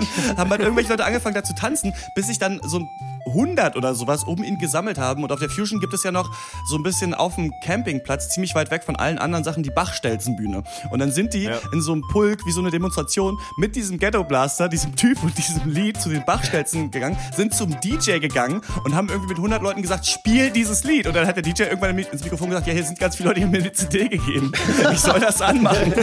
Dann 0.00 0.36
haben 0.36 0.50
halt 0.50 0.60
irgendwelche 0.60 0.90
Leute 0.90 1.04
angefangen 1.04 1.34
da 1.34 1.42
zu 1.42 1.54
tanzen, 1.54 1.94
bis 2.14 2.26
sich 2.26 2.38
dann 2.38 2.60
so 2.62 2.80
ein 2.80 2.88
100 3.28 3.76
oder 3.76 3.94
sowas 3.94 4.24
um 4.24 4.42
ihn 4.42 4.58
gesammelt 4.58 4.98
haben. 4.98 5.22
Und 5.24 5.32
auf 5.32 5.38
der 5.40 5.48
Fusion 5.50 5.80
gibt 5.80 5.94
es 5.94 6.02
ja 6.02 6.10
noch 6.12 6.30
so 6.66 6.76
ein 6.76 6.82
bisschen 6.82 7.14
auf 7.14 7.34
dem 7.36 7.52
Campingplatz, 7.64 8.28
ziemlich 8.30 8.54
weit 8.54 8.70
weg 8.70 8.84
von 8.84 8.96
allen 8.96 9.18
anderen 9.18 9.44
Sachen, 9.44 9.62
die 9.62 9.70
Bachstelzenbühne. 9.70 10.62
Und 10.90 10.98
dann 10.98 11.12
sind 11.12 11.34
die 11.34 11.44
Ja. 11.44 11.58
in 11.72 11.80
so 11.80 11.92
einem 11.92 12.02
Pulk, 12.08 12.44
wie 12.46 12.52
so 12.52 12.60
eine 12.60 12.70
Demonstration, 12.70 13.38
mit 13.56 13.76
diesem 13.76 13.98
Ghetto 13.98 14.24
Blaster, 14.24 14.68
diesem 14.68 14.94
Typ 14.96 15.22
und 15.22 15.36
diesem 15.38 15.68
Lied 15.70 16.00
zu 16.00 16.08
den 16.08 16.24
Bachstelzen 16.24 16.90
gegangen, 16.90 17.16
sind 17.36 17.54
zum 17.54 17.78
DJ 17.80 18.18
gegangen 18.18 18.60
und 18.84 18.94
haben 18.94 19.08
irgendwie 19.08 19.28
mit 19.28 19.36
100 19.38 19.62
Leuten 19.62 19.82
gesagt, 19.82 20.06
spiel 20.06 20.50
dieses 20.50 20.84
Lied. 20.84 21.06
Und 21.06 21.14
dann 21.14 21.26
hat 21.26 21.36
der 21.36 21.42
DJ 21.42 21.64
irgendwann 21.64 21.96
ins 21.98 22.22
Mikrofon 22.22 22.48
gesagt, 22.50 22.66
ja, 22.66 22.72
hier 22.72 22.84
sind 22.84 22.98
ganz 22.98 23.16
viele 23.16 23.28
Leute, 23.30 23.40
die 23.40 23.46
haben 23.46 23.52
mir 23.52 23.58
eine 23.58 23.72
CD 23.72 24.08
gegeben. 24.08 24.52
Ich 24.92 25.00
soll 25.00 25.20
das 25.20 25.40
anmachen. 25.42 25.92
Und 25.92 25.96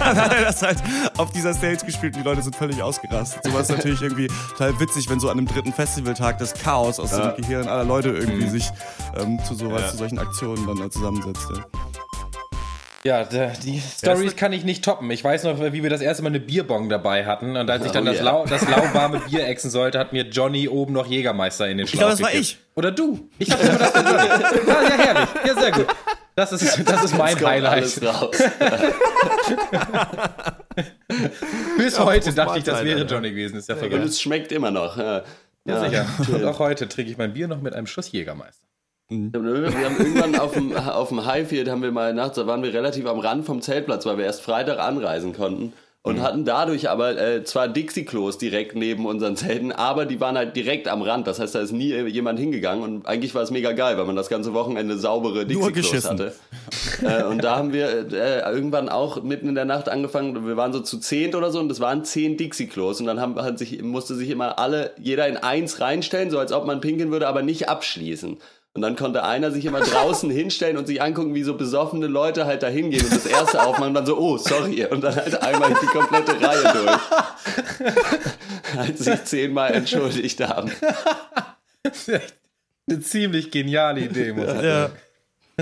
dann 0.00 0.16
hat 0.16 0.32
er 0.34 0.42
das 0.44 0.62
halt 0.62 0.78
auf 1.16 1.30
dieser 1.32 1.54
Stage 1.54 1.84
gespielt 1.84 2.14
und 2.16 2.22
die 2.22 2.28
Leute 2.28 2.42
sind 2.42 2.56
völlig 2.56 2.82
ausgerastet. 2.82 3.44
Sowas 3.44 3.68
ist 3.68 3.76
natürlich 3.76 4.00
irgendwie 4.02 4.28
total 4.56 4.78
witzig, 4.80 5.08
wenn 5.10 5.20
so 5.20 5.28
an 5.28 5.38
einem 5.38 5.46
dritten 5.46 5.72
Festivaltag 5.72 6.38
das 6.38 6.54
Chaos 6.62 7.00
aus 7.00 7.10
dem 7.10 7.34
Gehirn 7.36 7.68
aller 7.68 7.84
Leute 7.84 8.10
irgendwie 8.10 8.48
sich 8.48 8.70
ähm, 9.18 9.38
zu 9.44 9.54
sowas, 9.54 9.90
zu 9.92 9.96
solchen 9.98 10.18
Aktionen 10.18 10.66
dann 10.66 10.76
da 10.78 10.90
zusammensetzt. 10.90 11.48
Ja. 11.50 11.64
Ja, 13.04 13.24
die 13.24 13.80
Stories 13.80 14.36
kann 14.36 14.52
ich 14.52 14.62
nicht 14.62 14.84
toppen. 14.84 15.10
Ich 15.10 15.24
weiß 15.24 15.42
noch, 15.42 15.58
wie 15.58 15.82
wir 15.82 15.90
das 15.90 16.00
erste 16.00 16.22
Mal 16.22 16.28
eine 16.28 16.38
Bierbong 16.38 16.88
dabei 16.88 17.26
hatten 17.26 17.56
und 17.56 17.68
als 17.68 17.84
ich 17.84 17.90
dann 17.90 18.04
Oh 18.04 18.06
das, 18.06 18.20
yeah. 18.20 18.24
lau, 18.24 18.46
das 18.46 18.68
lauwarme 18.68 19.18
Bier 19.28 19.44
exen 19.48 19.72
sollte, 19.72 19.98
hat 19.98 20.12
mir 20.12 20.28
Johnny 20.28 20.68
oben 20.68 20.92
noch 20.92 21.06
Jägermeister 21.08 21.68
in 21.68 21.78
den 21.78 21.88
Schlauch 21.88 21.98
glaube, 21.98 22.12
das 22.12 22.22
war 22.22 22.30
gekippt. 22.30 22.46
ich. 22.46 22.58
Oder 22.76 22.92
du. 22.92 23.28
Ich 23.40 23.50
habe 23.50 23.60
immer 23.60 23.76
das 23.76 23.92
ja, 23.92 24.02
ja, 24.02 24.98
herrlich. 24.98 25.28
Ja, 25.44 25.54
sehr 25.60 25.72
gut. 25.72 25.86
Das 26.36 26.52
ist, 26.52 26.88
das 26.88 27.04
ist 27.04 27.18
mein 27.18 27.34
Highlight. 27.44 27.72
alles 27.72 28.00
raus. 28.02 28.36
Bis 31.76 31.98
heute 31.98 32.32
dachte 32.32 32.58
ich, 32.58 32.64
das 32.64 32.84
wäre. 32.84 33.02
Johnny 33.02 33.30
gewesen. 33.30 33.56
Ist 33.56 33.68
ja 33.68 33.74
Und 33.74 33.80
vergessen. 33.80 34.04
es 34.04 34.22
schmeckt 34.22 34.52
immer 34.52 34.70
noch. 34.70 34.96
Ja, 35.64 35.84
sicher. 35.84 36.06
Und 36.34 36.44
auch 36.44 36.58
heute 36.58 36.88
trinke 36.88 37.10
ich 37.10 37.18
mein 37.18 37.32
Bier 37.34 37.48
noch 37.48 37.60
mit 37.60 37.74
einem 37.74 37.86
Schuss 37.86 38.10
Jägermeister. 38.12 38.66
Wir 39.08 39.18
haben 39.18 39.98
irgendwann 39.98 40.36
auf 40.36 40.52
dem, 40.52 40.74
auf 40.74 41.10
dem 41.10 41.26
Highfield 41.26 41.68
haben 41.68 41.82
wir 41.82 41.92
mal 41.92 42.14
nachts, 42.14 42.36
da 42.36 42.46
waren 42.46 42.62
wir 42.62 42.72
relativ 42.72 43.06
am 43.06 43.18
Rand 43.18 43.44
vom 43.44 43.60
Zeltplatz, 43.60 44.06
weil 44.06 44.16
wir 44.16 44.24
erst 44.24 44.42
Freitag 44.42 44.78
anreisen 44.78 45.34
konnten 45.34 45.74
und 46.04 46.20
hatten 46.20 46.44
dadurch 46.44 46.90
aber 46.90 47.16
äh, 47.16 47.44
zwar 47.44 47.68
Dixie-Klos 47.68 48.36
direkt 48.36 48.74
neben 48.74 49.06
unseren 49.06 49.36
Zelten, 49.36 49.70
aber 49.70 50.04
die 50.04 50.20
waren 50.20 50.36
halt 50.36 50.56
direkt 50.56 50.88
am 50.88 51.00
Rand. 51.00 51.28
Das 51.28 51.38
heißt, 51.38 51.54
da 51.54 51.60
ist 51.60 51.70
nie 51.70 51.94
jemand 52.08 52.40
hingegangen 52.40 52.82
und 52.82 53.06
eigentlich 53.06 53.36
war 53.36 53.42
es 53.42 53.52
mega 53.52 53.70
geil, 53.70 53.96
weil 53.98 54.04
man 54.04 54.16
das 54.16 54.28
ganze 54.28 54.52
Wochenende 54.52 54.98
saubere 54.98 55.46
Dixie-Klos 55.46 56.04
hatte. 56.04 56.34
äh, 57.02 57.22
und 57.22 57.44
da 57.44 57.56
haben 57.56 57.72
wir 57.72 58.12
äh, 58.12 58.40
irgendwann 58.50 58.88
auch 58.88 59.22
mitten 59.22 59.48
in 59.48 59.54
der 59.54 59.64
Nacht 59.64 59.88
angefangen, 59.88 60.44
wir 60.44 60.56
waren 60.56 60.72
so 60.72 60.80
zu 60.80 60.98
zehnt 60.98 61.36
oder 61.36 61.52
so 61.52 61.60
und 61.60 61.68
das 61.68 61.78
waren 61.78 62.04
zehn 62.04 62.36
Dixie-Klos 62.36 62.98
und 62.98 63.06
dann 63.06 63.20
haben, 63.20 63.36
hat 63.36 63.58
sich, 63.58 63.80
musste 63.82 64.16
sich 64.16 64.30
immer 64.30 64.58
alle, 64.58 64.90
jeder 64.98 65.28
in 65.28 65.36
eins 65.36 65.80
reinstellen, 65.80 66.30
so 66.30 66.38
als 66.40 66.50
ob 66.50 66.66
man 66.66 66.80
pinkeln 66.80 67.12
würde, 67.12 67.28
aber 67.28 67.42
nicht 67.42 67.68
abschließen. 67.68 68.38
Und 68.74 68.80
dann 68.80 68.96
konnte 68.96 69.22
einer 69.22 69.50
sich 69.50 69.66
immer 69.66 69.80
draußen 69.80 70.30
hinstellen 70.32 70.78
und 70.78 70.86
sich 70.86 71.02
angucken, 71.02 71.34
wie 71.34 71.42
so 71.42 71.56
besoffene 71.56 72.06
Leute 72.06 72.46
halt 72.46 72.62
da 72.62 72.68
hingehen 72.68 73.04
und 73.04 73.12
das 73.14 73.26
erste 73.26 73.62
aufmachen 73.62 73.88
und 73.88 73.94
dann 73.94 74.06
so, 74.06 74.16
oh, 74.16 74.38
sorry. 74.38 74.86
Und 74.86 75.02
dann 75.04 75.14
halt 75.14 75.42
einmal 75.42 75.74
die 75.80 75.86
komplette 75.86 76.40
Reihe 76.40 76.72
durch. 76.72 77.00
Als 78.78 78.98
sich 79.00 79.24
zehnmal 79.24 79.74
entschuldigt 79.74 80.40
haben. 80.40 80.72
Eine 82.88 83.00
ziemlich 83.00 83.50
geniale 83.50 84.00
Idee, 84.00 84.32
muss 84.32 84.44
ich 84.44 84.50
sagen. 84.50 84.66
Ja. 84.66 84.90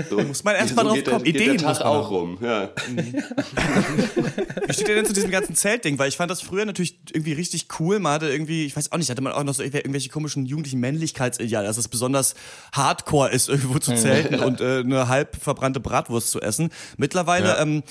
So, 0.09 0.21
Muss 0.21 0.43
man 0.43 0.55
erst 0.55 0.69
so 0.69 0.75
mal 0.75 0.83
drauf 0.83 0.93
geht 0.95 1.05
der- 1.07 1.13
kommen. 1.13 1.25
Geht 1.25 1.35
Ideen 1.35 1.57
der 1.57 1.67
muss 1.67 1.77
Tag 1.79 1.85
man 1.85 1.95
auch 1.97 2.05
haben. 2.05 2.15
rum. 2.15 2.37
Ja. 2.41 2.69
Wie 4.67 4.73
steht 4.73 4.87
ihr 4.87 4.95
denn 4.95 5.05
zu 5.05 5.13
diesem 5.13 5.31
ganzen 5.31 5.55
Zeltding? 5.55 5.99
Weil 5.99 6.07
ich 6.09 6.17
fand 6.17 6.31
das 6.31 6.41
früher 6.41 6.65
natürlich 6.65 6.97
irgendwie 7.11 7.33
richtig 7.33 7.67
cool. 7.79 7.99
Man 7.99 8.13
hatte 8.13 8.29
irgendwie, 8.29 8.65
ich 8.65 8.75
weiß 8.75 8.91
auch 8.91 8.97
nicht, 8.97 9.09
hatte 9.09 9.21
man 9.21 9.33
auch 9.33 9.43
noch 9.43 9.53
so 9.53 9.63
irgendwelche 9.63 10.09
komischen 10.09 10.45
jugendlichen 10.45 10.79
Männlichkeitsideale, 10.79 11.67
dass 11.67 11.77
es 11.77 11.87
besonders 11.87 12.35
hardcore 12.73 13.31
ist, 13.31 13.49
irgendwo 13.49 13.79
zu 13.79 13.93
zelten 13.95 14.35
und 14.43 14.61
äh, 14.61 14.79
eine 14.79 15.07
halb 15.07 15.35
verbrannte 15.35 15.79
Bratwurst 15.79 16.31
zu 16.31 16.41
essen. 16.41 16.69
Mittlerweile 16.97 17.47
Ja. 17.49 17.61
ähm, 17.61 17.83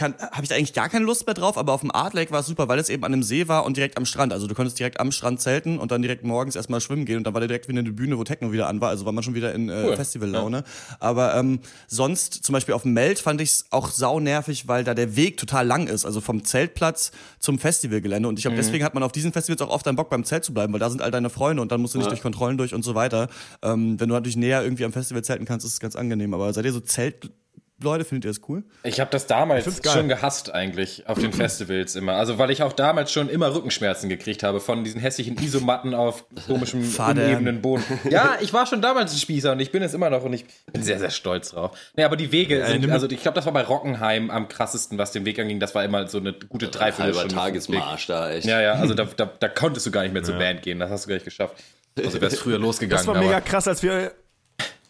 habe 0.00 0.42
ich 0.42 0.48
da 0.48 0.56
eigentlich 0.56 0.72
gar 0.72 0.88
keine 0.88 1.04
Lust 1.04 1.26
mehr 1.26 1.34
drauf, 1.34 1.56
aber 1.56 1.72
auf 1.72 1.80
dem 1.82 1.92
Art 1.92 2.14
Lake 2.14 2.32
war 2.32 2.40
es 2.40 2.46
super, 2.46 2.68
weil 2.68 2.78
es 2.78 2.88
eben 2.88 3.04
an 3.04 3.12
einem 3.12 3.22
See 3.22 3.46
war 3.46 3.64
und 3.64 3.76
direkt 3.76 3.96
am 3.96 4.04
Strand. 4.06 4.32
Also 4.32 4.46
du 4.46 4.54
konntest 4.54 4.78
direkt 4.78 4.98
am 4.98 5.12
Strand 5.12 5.40
zelten 5.40 5.78
und 5.78 5.92
dann 5.92 6.02
direkt 6.02 6.24
morgens 6.24 6.56
erstmal 6.56 6.80
schwimmen 6.80 7.04
gehen 7.04 7.18
und 7.18 7.24
dann 7.24 7.34
war 7.34 7.40
da 7.40 7.46
direkt 7.46 7.68
wieder 7.68 7.78
eine 7.78 7.92
Bühne, 7.92 8.18
wo 8.18 8.24
Techno 8.24 8.50
wieder 8.52 8.68
an 8.68 8.80
war. 8.80 8.88
Also 8.88 9.04
war 9.04 9.12
man 9.12 9.22
schon 9.22 9.34
wieder 9.34 9.54
in 9.54 9.68
äh, 9.68 9.84
Cool. 9.84 9.96
Festivallaune. 9.96 10.64
Aber 10.98 11.36
ähm, 11.36 11.60
sonst, 11.86 12.44
zum 12.44 12.52
Beispiel 12.52 12.74
auf 12.74 12.82
dem 12.82 12.92
Meld, 12.92 13.18
fand 13.20 13.40
ich 13.40 13.50
es 13.50 13.64
auch 13.70 13.90
sau 13.90 14.18
nervig, 14.18 14.66
weil 14.66 14.82
da 14.82 14.94
der 14.94 15.14
Weg 15.16 15.36
total 15.36 15.66
lang 15.66 15.86
ist. 15.86 16.04
Also 16.04 16.20
vom 16.20 16.44
Zeltplatz 16.44 17.12
zum 17.38 17.58
Festivalgelände. 17.58 18.28
Und 18.28 18.38
ich 18.38 18.42
glaube, 18.42 18.56
deswegen 18.56 18.84
hat 18.84 18.94
man 18.94 19.02
auf 19.02 19.12
diesen 19.12 19.32
Festivals 19.32 19.62
auch 19.62 19.70
oft 19.70 19.86
einen 19.86 19.96
Bock 19.96 20.10
beim 20.10 20.24
Zelt 20.24 20.44
zu 20.44 20.52
bleiben, 20.52 20.72
weil 20.72 20.80
da 20.80 20.90
sind 20.90 21.02
all 21.02 21.10
deine 21.10 21.30
Freunde 21.30 21.62
und 21.62 21.70
dann 21.70 21.80
musst 21.80 21.94
du 21.94 21.98
nicht 21.98 22.10
durch 22.10 22.22
Kontrollen 22.22 22.58
durch 22.58 22.74
und 22.74 22.82
so 22.82 22.94
weiter. 22.94 23.28
Ähm, 23.62 24.00
wenn 24.00 24.08
du 24.08 24.14
natürlich 24.14 24.36
näher 24.36 24.62
irgendwie 24.62 24.84
am 24.84 24.92
Festival 24.92 25.22
zelten 25.22 25.44
kannst, 25.44 25.64
ist 25.64 25.74
es 25.74 25.80
ganz 25.80 25.94
angenehm. 25.94 26.34
Aber 26.34 26.52
seid 26.52 26.64
ihr 26.64 26.72
so 26.72 26.80
Zeltleute? 27.80 28.04
Findet 28.04 28.24
ihr 28.26 28.30
das 28.30 28.40
cool? 28.48 28.62
Ich 28.84 29.00
habe 29.00 29.10
das 29.10 29.26
damals 29.26 29.80
schon 29.92 30.08
gehasst 30.08 30.54
eigentlich 30.54 31.08
auf 31.08 31.18
den 31.18 31.32
Festivals 31.34 31.96
immer. 31.96 32.12
Also 32.14 32.38
weil 32.38 32.50
ich 32.50 32.62
auch 32.62 32.72
damals 32.72 33.12
schon 33.12 33.28
immer 33.28 33.54
Rückenschmerzen 33.54 34.08
gekriegt 34.08 34.42
habe 34.42 34.60
von 34.60 34.84
diesen 34.84 35.00
hässlichen 35.00 35.36
Isomatten 35.42 35.92
auf 35.94 36.24
komischem 36.46 36.82
unebenen 36.98 37.60
Boden. 37.62 37.84
Ja, 38.10 38.36
ich 38.40 38.52
war 38.52 38.66
schon 38.66 38.80
damals 38.80 39.12
ein 39.12 39.18
Spießer 39.18 39.52
und 39.52 39.60
ich 39.60 39.72
bin 39.72 39.82
es 39.82 39.92
immer 39.92 40.08
noch 40.10 40.22
und 40.24 40.32
ich 40.32 40.44
bin 40.72 40.82
sehr, 40.82 40.98
sehr 40.98 41.10
stolz 41.10 41.50
drauf. 41.50 41.76
Nee, 41.96 42.04
aber 42.04 42.16
die 42.16 42.30
Wege 42.32 42.64
sind, 42.66 42.80
nimm- 42.82 42.92
also 42.92 43.08
ich 43.10 43.20
glaube, 43.22 43.34
das 43.36 43.46
war 43.46 43.52
bei 43.52 43.62
Rockenheim 43.62 44.30
am 44.30 44.48
krassesten, 44.48 44.96
was 44.98 45.12
den 45.12 45.24
Weg 45.24 45.38
anging. 45.38 45.60
Das 45.60 45.74
war 45.74 45.84
immer 45.84 46.06
so 46.08 46.18
eine 46.18 46.32
gute 46.32 46.66
Halber 46.66 46.78
Dreiviertelstunde. 46.78 47.34
Tagesmarsch 47.34 48.06
da, 48.06 48.30
echt. 48.30 48.46
Ja, 48.46 48.60
ja, 48.60 48.72
also 48.74 48.94
da, 48.94 49.04
da, 49.16 49.26
da 49.38 49.48
konntest 49.48 49.84
du 49.86 49.90
gar 49.90 50.02
nicht 50.02 50.12
mehr 50.12 50.22
zur 50.22 50.36
Band 50.36 50.62
gehen. 50.62 50.78
Das 50.78 50.90
hast 50.90 51.04
du 51.04 51.08
gar 51.08 51.14
nicht 51.16 51.24
geschafft. 51.24 51.56
Also 51.96 52.20
wär's 52.20 52.38
früher 52.38 52.58
losgegangen. 52.58 52.96
Das 52.98 53.06
war 53.06 53.20
mega 53.20 53.36
aber- 53.36 53.40
krass, 53.44 53.68
als 53.68 53.82
wir. 53.82 54.12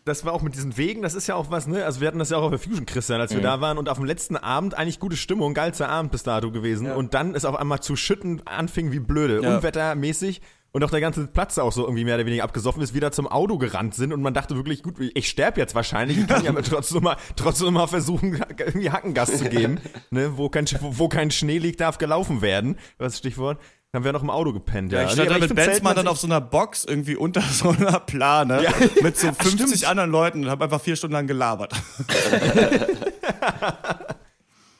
Das 0.06 0.24
war 0.26 0.34
auch 0.34 0.42
mit 0.42 0.54
diesen 0.54 0.76
Wegen, 0.76 1.00
das 1.00 1.14
ist 1.14 1.26
ja 1.28 1.34
auch 1.34 1.50
was, 1.50 1.66
ne? 1.66 1.84
Also 1.86 2.00
wir 2.02 2.08
hatten 2.08 2.18
das 2.18 2.28
ja 2.28 2.36
auch 2.36 2.42
auf 2.42 2.50
der 2.50 2.58
Fusion, 2.58 2.84
Christian, 2.84 3.20
als 3.22 3.32
wir 3.34 3.40
da 3.40 3.62
waren 3.62 3.78
und 3.78 3.88
auf 3.88 3.96
dem 3.96 4.04
letzten 4.04 4.36
Abend 4.36 4.74
eigentlich 4.74 5.00
gute 5.00 5.16
Stimmung, 5.16 5.54
geilster 5.54 5.88
Abend 5.88 6.12
bis 6.12 6.22
dato 6.24 6.50
gewesen. 6.50 6.90
Und 6.92 7.14
dann 7.14 7.34
ist 7.34 7.46
auf 7.46 7.56
einmal 7.56 7.80
zu 7.80 7.96
schütten 7.96 8.46
anfing 8.46 8.92
wie 8.92 8.98
blöde, 8.98 9.40
Ja. 9.42 9.56
unwettermäßig. 9.56 10.42
Und 10.72 10.82
auch 10.82 10.90
der 10.90 11.00
ganze 11.00 11.26
Platz 11.28 11.56
auch 11.56 11.70
so 11.72 11.84
irgendwie 11.84 12.04
mehr 12.04 12.16
oder 12.16 12.26
weniger 12.26 12.42
abgesoffen 12.42 12.82
ist, 12.82 12.94
wieder 12.94 13.12
zum 13.12 13.28
Auto 13.28 13.58
gerannt 13.58 13.94
sind 13.94 14.12
und 14.12 14.20
man 14.22 14.34
dachte 14.34 14.56
wirklich, 14.56 14.82
gut, 14.82 14.96
ich 15.14 15.28
sterbe 15.28 15.60
jetzt 15.60 15.76
wahrscheinlich, 15.76 16.18
ich 16.18 16.26
kann 16.26 16.42
ja 16.42 16.50
aber 16.50 16.62
trotzdem 16.64 17.04
mal, 17.04 17.16
trotzdem 17.36 17.74
mal 17.74 17.86
versuchen, 17.86 18.42
irgendwie 18.58 18.90
Hackengas 18.90 19.38
zu 19.38 19.44
geben, 19.48 19.78
ne? 20.10 20.36
Wo 20.36 20.48
kein, 20.48 20.66
wo, 20.80 20.98
wo 20.98 21.08
kein 21.08 21.30
Schnee 21.30 21.58
liegt, 21.58 21.80
darf 21.80 21.96
gelaufen 21.98 22.42
werden, 22.42 22.76
was 22.98 23.18
Stichwort. 23.18 23.60
Dann 23.94 24.00
haben 24.00 24.06
wir 24.06 24.12
noch 24.12 24.24
im 24.24 24.30
Auto 24.30 24.52
gepennt, 24.52 24.90
ja. 24.90 25.02
Ja, 25.02 25.04
ich 25.04 25.10
Nee, 25.10 25.22
stand 25.22 25.30
aber 25.30 25.38
da 25.38 25.46
mit 25.46 25.54
Benzmann 25.54 25.94
dann 25.94 26.06
an 26.08 26.10
auf 26.10 26.18
so 26.18 26.26
einer 26.26 26.40
Box 26.40 26.84
irgendwie 26.84 27.14
unter 27.14 27.40
so 27.52 27.68
einer 27.68 28.00
Plane 28.00 28.60
Ja. 28.64 28.72
mit 29.02 29.16
so 29.16 29.28
50 29.28 29.52
stimmt. 29.68 29.84
anderen 29.88 30.10
Leuten 30.10 30.42
und 30.42 30.50
habe 30.50 30.64
einfach 30.64 30.80
vier 30.80 30.96
Stunden 30.96 31.12
lang 31.14 31.28
gelabert. 31.28 31.72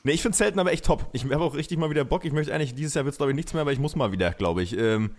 Nee, 0.07 0.13
ich 0.13 0.21
finde 0.21 0.37
Zelten 0.37 0.59
aber 0.61 0.71
echt 0.71 0.85
top. 0.85 1.07
Ich 1.13 1.25
habe 1.25 1.39
auch 1.43 1.55
richtig 1.55 1.79
mal 1.79 1.89
wieder 1.89 2.05
Bock. 2.05 2.27
Ich 2.27 2.33
möchte 2.33 2.53
eigentlich, 2.53 2.75
dieses 2.75 2.93
Jahr 2.93 3.07
wird 3.07 3.13
es 3.15 3.17
glaube 3.17 3.33
ich 3.33 3.37
nichts 3.37 3.55
mehr, 3.55 3.63
aber 3.63 3.73
ich 3.73 3.79
muss 3.79 3.97
mal 3.97 4.13
wieder, 4.13 4.33
glaube 4.33 4.63
ich. 4.63 4.77
Ähm, 4.77 5.15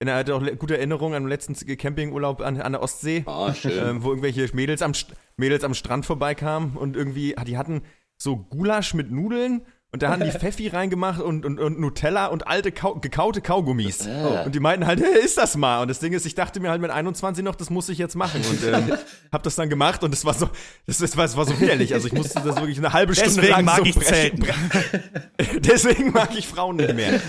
ich 0.00 0.08
hatte 0.08 0.32
auch 0.36 0.42
gute 0.58 0.76
Erinnerungen 0.76 1.16
an 1.16 1.24
den 1.24 1.28
letzten 1.28 1.54
Campingurlaub 1.76 2.40
an, 2.42 2.60
an 2.60 2.70
der 2.72 2.82
Ostsee, 2.82 3.24
schön. 3.54 3.72
ähm, 3.72 4.04
wo 4.04 4.10
irgendwelche 4.10 4.48
Mädels 4.54 4.80
am, 4.82 4.92
Mädels 5.36 5.64
am 5.64 5.74
Strand 5.74 6.06
vorbeikamen 6.06 6.76
und 6.76 6.96
irgendwie, 6.96 7.34
die 7.46 7.58
hatten 7.58 7.82
so 8.16 8.36
Gulasch 8.36 8.94
mit 8.94 9.10
Nudeln 9.10 9.62
und 9.90 10.02
da 10.02 10.10
haben 10.10 10.22
die 10.22 10.30
Pfeffi 10.30 10.68
reingemacht 10.68 11.18
und, 11.18 11.46
und, 11.46 11.58
und 11.58 11.80
Nutella 11.80 12.26
und 12.26 12.46
alte 12.46 12.72
Kau 12.72 12.96
gekaute 12.96 13.40
Kaugummis. 13.40 14.06
Und 14.44 14.54
die 14.54 14.60
meinten 14.60 14.86
halt, 14.86 15.00
hey, 15.00 15.24
ist 15.24 15.38
das 15.38 15.56
mal? 15.56 15.80
Und 15.80 15.88
das 15.88 15.98
Ding 15.98 16.12
ist, 16.12 16.26
ich 16.26 16.34
dachte 16.34 16.60
mir 16.60 16.68
halt 16.68 16.82
mit 16.82 16.90
21 16.90 17.42
noch, 17.42 17.54
das 17.54 17.70
muss 17.70 17.88
ich 17.88 17.96
jetzt 17.96 18.14
machen. 18.14 18.42
Und 18.50 18.62
ähm, 18.66 18.98
hab 19.32 19.42
das 19.44 19.56
dann 19.56 19.70
gemacht 19.70 20.04
und 20.04 20.12
es 20.12 20.26
war 20.26 20.34
so, 20.34 20.50
das, 20.86 20.98
das, 20.98 21.16
war, 21.16 21.24
das 21.24 21.38
war 21.38 21.46
so 21.46 21.58
widerlich. 21.58 21.94
Also 21.94 22.08
ich 22.08 22.12
musste 22.12 22.42
das 22.42 22.56
wirklich 22.56 22.76
eine 22.76 22.92
halbe 22.92 23.14
Stunde 23.14 23.36
Deswegen 23.36 23.50
lang 23.50 23.64
mag 23.64 23.78
so 23.78 23.84
ich 23.84 23.94
brechen. 23.94 24.46
Deswegen 25.60 26.12
mag 26.12 26.36
ich 26.36 26.46
Frauen 26.46 26.76
nicht 26.76 26.94
mehr. 26.94 27.18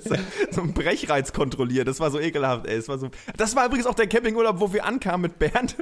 so, 0.00 0.14
so 0.50 0.62
ein 0.62 0.72
Brechreiz 0.72 1.34
kontrolliert, 1.34 1.88
das 1.88 2.00
war 2.00 2.10
so 2.10 2.18
ekelhaft, 2.18 2.66
ey. 2.66 2.76
Das 2.76 2.88
war, 2.88 2.96
so, 2.96 3.10
das 3.36 3.54
war 3.54 3.66
übrigens 3.66 3.86
auch 3.86 3.94
der 3.94 4.06
Campingurlaub, 4.06 4.60
wo 4.60 4.72
wir 4.72 4.86
ankamen 4.86 5.20
mit 5.20 5.38
Bernd. 5.38 5.76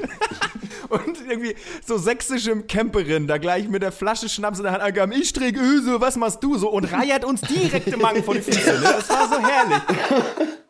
Und 0.88 1.18
irgendwie 1.28 1.54
so 1.84 1.98
sächsische 1.98 2.62
Camperin, 2.62 3.26
da 3.26 3.38
gleich 3.38 3.68
mit 3.68 3.82
der 3.82 3.92
Flasche 3.92 4.28
Schnaps 4.28 4.55
in 4.58 4.64
der 4.64 4.72
Hand 4.72 4.82
angaben, 4.82 5.12
ich 5.12 5.32
träge 5.32 5.60
Öse, 5.60 6.00
was 6.00 6.16
machst 6.16 6.42
du 6.42 6.56
so? 6.58 6.70
Und 6.70 6.92
reiert 6.92 7.24
uns 7.24 7.40
direkt 7.40 7.88
im 7.88 8.00
Magen 8.00 8.22
vor 8.22 8.34
die 8.34 8.42
Füße. 8.42 8.72
Ne? 8.72 8.80
Das 8.82 9.08
war 9.08 9.28
so 9.28 9.38
herrlich. 9.40 9.82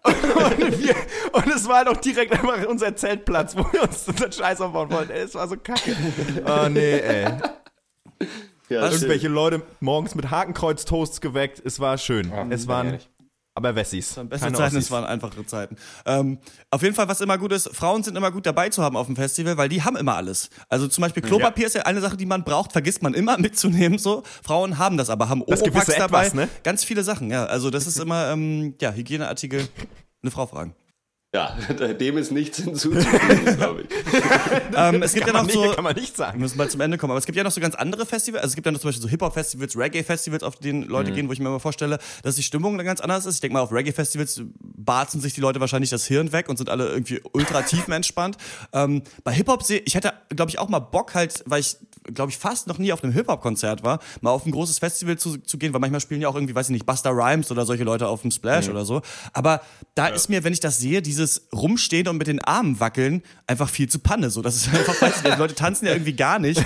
Und, 0.05 0.79
wir, 0.81 0.95
und 1.33 1.47
es 1.49 1.69
war 1.69 1.79
halt 1.79 1.89
auch 1.89 1.97
direkt 1.97 2.33
einfach 2.33 2.65
unser 2.67 2.95
Zeltplatz, 2.95 3.57
wo 3.57 3.67
wir 3.73 3.83
uns 3.83 4.07
unseren 4.07 4.33
Scheiß 4.33 4.61
aufbauen 4.61 4.91
wollten. 4.91 5.13
Ey, 5.13 5.23
es 5.23 5.35
war 5.35 5.49
so 5.49 5.57
kacke. 5.57 5.97
Oh 6.47 6.69
nee, 6.69 6.99
ey. 6.99 7.25
Ja, 8.69 8.83
schön. 8.83 8.93
Irgendwelche 8.93 9.29
Leute 9.29 9.63
morgens 9.81 10.15
mit 10.15 10.31
Hakenkreuz-Toasts 10.31 11.21
geweckt. 11.21 11.63
Es 11.65 11.81
war 11.81 11.99
schön. 11.99 12.33
Oh, 12.33 12.47
es 12.51 12.67
waren 12.69 12.87
ehrlich. 12.87 13.09
Aber 13.57 13.75
Wessis. 13.75 14.15
Beste 14.15 14.45
Keine 14.45 14.57
Zeiten, 14.57 14.77
Ossis. 14.77 14.85
es 14.85 14.91
waren 14.91 15.05
einfache 15.05 15.45
Zeiten. 15.47 15.77
Ähm, 16.05 16.39
auf 16.71 16.83
jeden 16.83 16.95
Fall, 16.95 17.09
was 17.09 17.23
immer 17.23 17.39
gut 17.39 17.53
ist, 17.53 17.75
Frauen 17.75 18.03
sind 18.03 18.15
immer 18.15 18.31
gut 18.31 18.45
dabei 18.45 18.69
zu 18.69 18.83
haben 18.83 18.97
auf 18.97 19.07
dem 19.07 19.17
Festival, 19.17 19.57
weil 19.57 19.71
die 19.71 19.83
haben 19.83 19.97
immer 19.97 20.15
alles. 20.15 20.51
Also 20.69 20.87
zum 20.89 21.01
Beispiel 21.03 21.23
Klopapier 21.23 21.67
ist 21.67 21.75
ja 21.75 21.83
eine 21.83 22.03
Sache, 22.03 22.19
die 22.19 22.27
man 22.27 22.45
braucht, 22.45 22.73
vergisst 22.73 23.03
man 23.03 23.15
immer 23.15 23.39
mitzunehmen. 23.39 23.99
So 23.99 24.23
Frauen 24.45 24.77
haben 24.79 24.99
das, 24.99 25.09
aber 25.09 25.31
haben 25.31 25.43
Das 25.47 25.97
dabei. 25.97 26.27
Etwas, 26.27 26.35
ne? 26.35 26.49
Ganz 26.63 26.85
viele 26.85 27.03
Sachen, 27.03 27.31
ja. 27.31 27.47
Also 27.47 27.71
das 27.71 27.87
ist 27.87 27.99
immer 28.01 28.31
ähm, 28.31 28.75
ja 28.81 28.93
Hygieneartikel. 28.93 29.67
Eine 30.23 30.31
Frau 30.31 30.47
fragen. 30.47 30.75
Ja, 31.35 31.55
dem 32.01 32.17
ist 32.17 32.31
nichts 32.31 32.59
hinzuzufügen, 32.59 33.57
glaube 33.57 33.83
ich. 33.83 33.89
Ähm, 34.75 35.03
es 35.03 35.13
gibt 35.13 35.27
ja 35.27 35.33
Kann 35.33 35.45
noch 35.47 35.53
man, 35.53 35.61
nicht, 35.61 35.69
so 35.69 35.75
kann 35.75 35.85
man 35.85 35.95
nicht 35.95 36.17
Wir 36.17 36.25
sagen. 36.25 36.41
müssen 36.41 36.57
mal 36.57 36.71
zum 36.71 36.81
Ende 36.81 36.97
kommen. 36.99 37.11
Aber 37.11 37.19
es 37.19 37.27
gibt 37.27 37.37
ja 37.37 37.45
noch 37.45 37.51
so 37.51 37.61
ganz 37.61 37.75
andere 37.75 38.07
Festivals. 38.07 38.43
Also 38.43 38.53
es 38.53 38.55
gibt 38.55 38.65
ja 38.65 38.73
noch 38.73 38.81
zum 38.81 38.89
Beispiel 38.89 39.03
so 39.03 39.09
Hip-Hop-Festivals, 39.09 39.77
Reggae-Festivals, 39.77 40.43
auf 40.43 40.57
denen 40.57 40.85
Leute 40.85 41.13
gehen, 41.13 41.29
wo 41.29 41.33
ich 41.33 41.41
mir 41.41 41.49
immer 41.49 41.61
vorstelle, 41.61 41.99
dass 42.23 42.37
die 42.37 42.43
Stimmung 42.43 42.77
dann 42.79 42.87
ganz 42.87 43.01
anders 43.01 43.27
ist. 43.27 43.35
Ich 43.35 43.41
denke 43.41 43.55
mal, 43.55 43.61
auf 43.61 43.73
Reggae-Festivals 43.73 44.43
barzen 44.61 45.21
sich 45.21 45.35
die 45.35 45.41
Leute 45.41 45.61
wahrscheinlich 45.61 45.91
das 45.91 46.07
Hirn 46.07 46.33
weg 46.33 46.49
und 46.49 46.57
sind 46.57 46.71
alle 46.71 46.89
irgendwie 46.89 47.21
ultra 47.33 47.61
tiefenentspannt. 47.67 48.37
Ähm, 48.73 49.03
bei 49.25 49.33
Hip-Hop 49.33 49.63
sehe 49.63 49.81
ich 49.85 49.95
hätte, 49.95 50.15
glaube 50.31 50.51
ich, 50.51 50.59
auch 50.59 50.69
mal 50.69 50.79
Bock 50.79 51.15
halt, 51.15 51.43
weil 51.45 51.61
ich, 51.61 51.77
glaube 52.15 52.31
ich, 52.31 52.39
fast 52.39 52.67
noch 52.69 52.79
nie 52.79 52.93
auf 52.93 53.03
einem 53.03 53.13
Hip-Hop-Konzert 53.13 53.83
war, 53.83 53.99
mal 54.23 54.31
auf 54.31 54.47
ein 54.47 54.53
großes 54.53 54.79
Festival 54.79 55.19
zu, 55.19 55.37
zu 55.39 55.59
gehen, 55.59 55.73
weil 55.75 55.81
manchmal 55.81 56.01
spielen 56.01 56.21
ja 56.23 56.29
auch 56.29 56.35
irgendwie, 56.37 56.55
weiß 56.55 56.69
ich 56.69 56.73
nicht, 56.73 56.87
Buster 56.87 57.11
Rhymes 57.11 57.51
oder 57.51 57.67
solche 57.67 57.85
Leute 57.85 58.07
auf 58.09 58.23
dem 58.23 58.31
Splash 58.31 58.69
oder 58.69 58.85
so. 58.85 59.03
Aber 59.35 59.61
da 59.97 60.07
ist 60.07 60.29
mir, 60.31 60.45
wenn 60.45 60.53
ich 60.53 60.61
das 60.61 60.79
sehe, 60.79 61.03
dieses 61.17 61.49
Rumstehen 61.53 62.09
und 62.09 62.19
mit 62.19 62.27
den 62.27 62.41
Armen 62.41 62.79
wackeln, 62.81 63.23
einfach 63.47 63.69
viel 63.69 63.89
zu 63.89 63.99
Panne. 63.99 64.31
So, 64.31 64.43
das 64.43 64.57
ist 64.57 64.69
einfach, 64.75 65.01
weiß 65.01 65.17
ich 65.17 65.33
die 65.33 65.39
Leute 65.39 65.55
tanzen 65.55 65.87
ja 65.87 65.93
irgendwie 65.93 66.15
gar 66.15 66.39
nicht, 66.39 66.63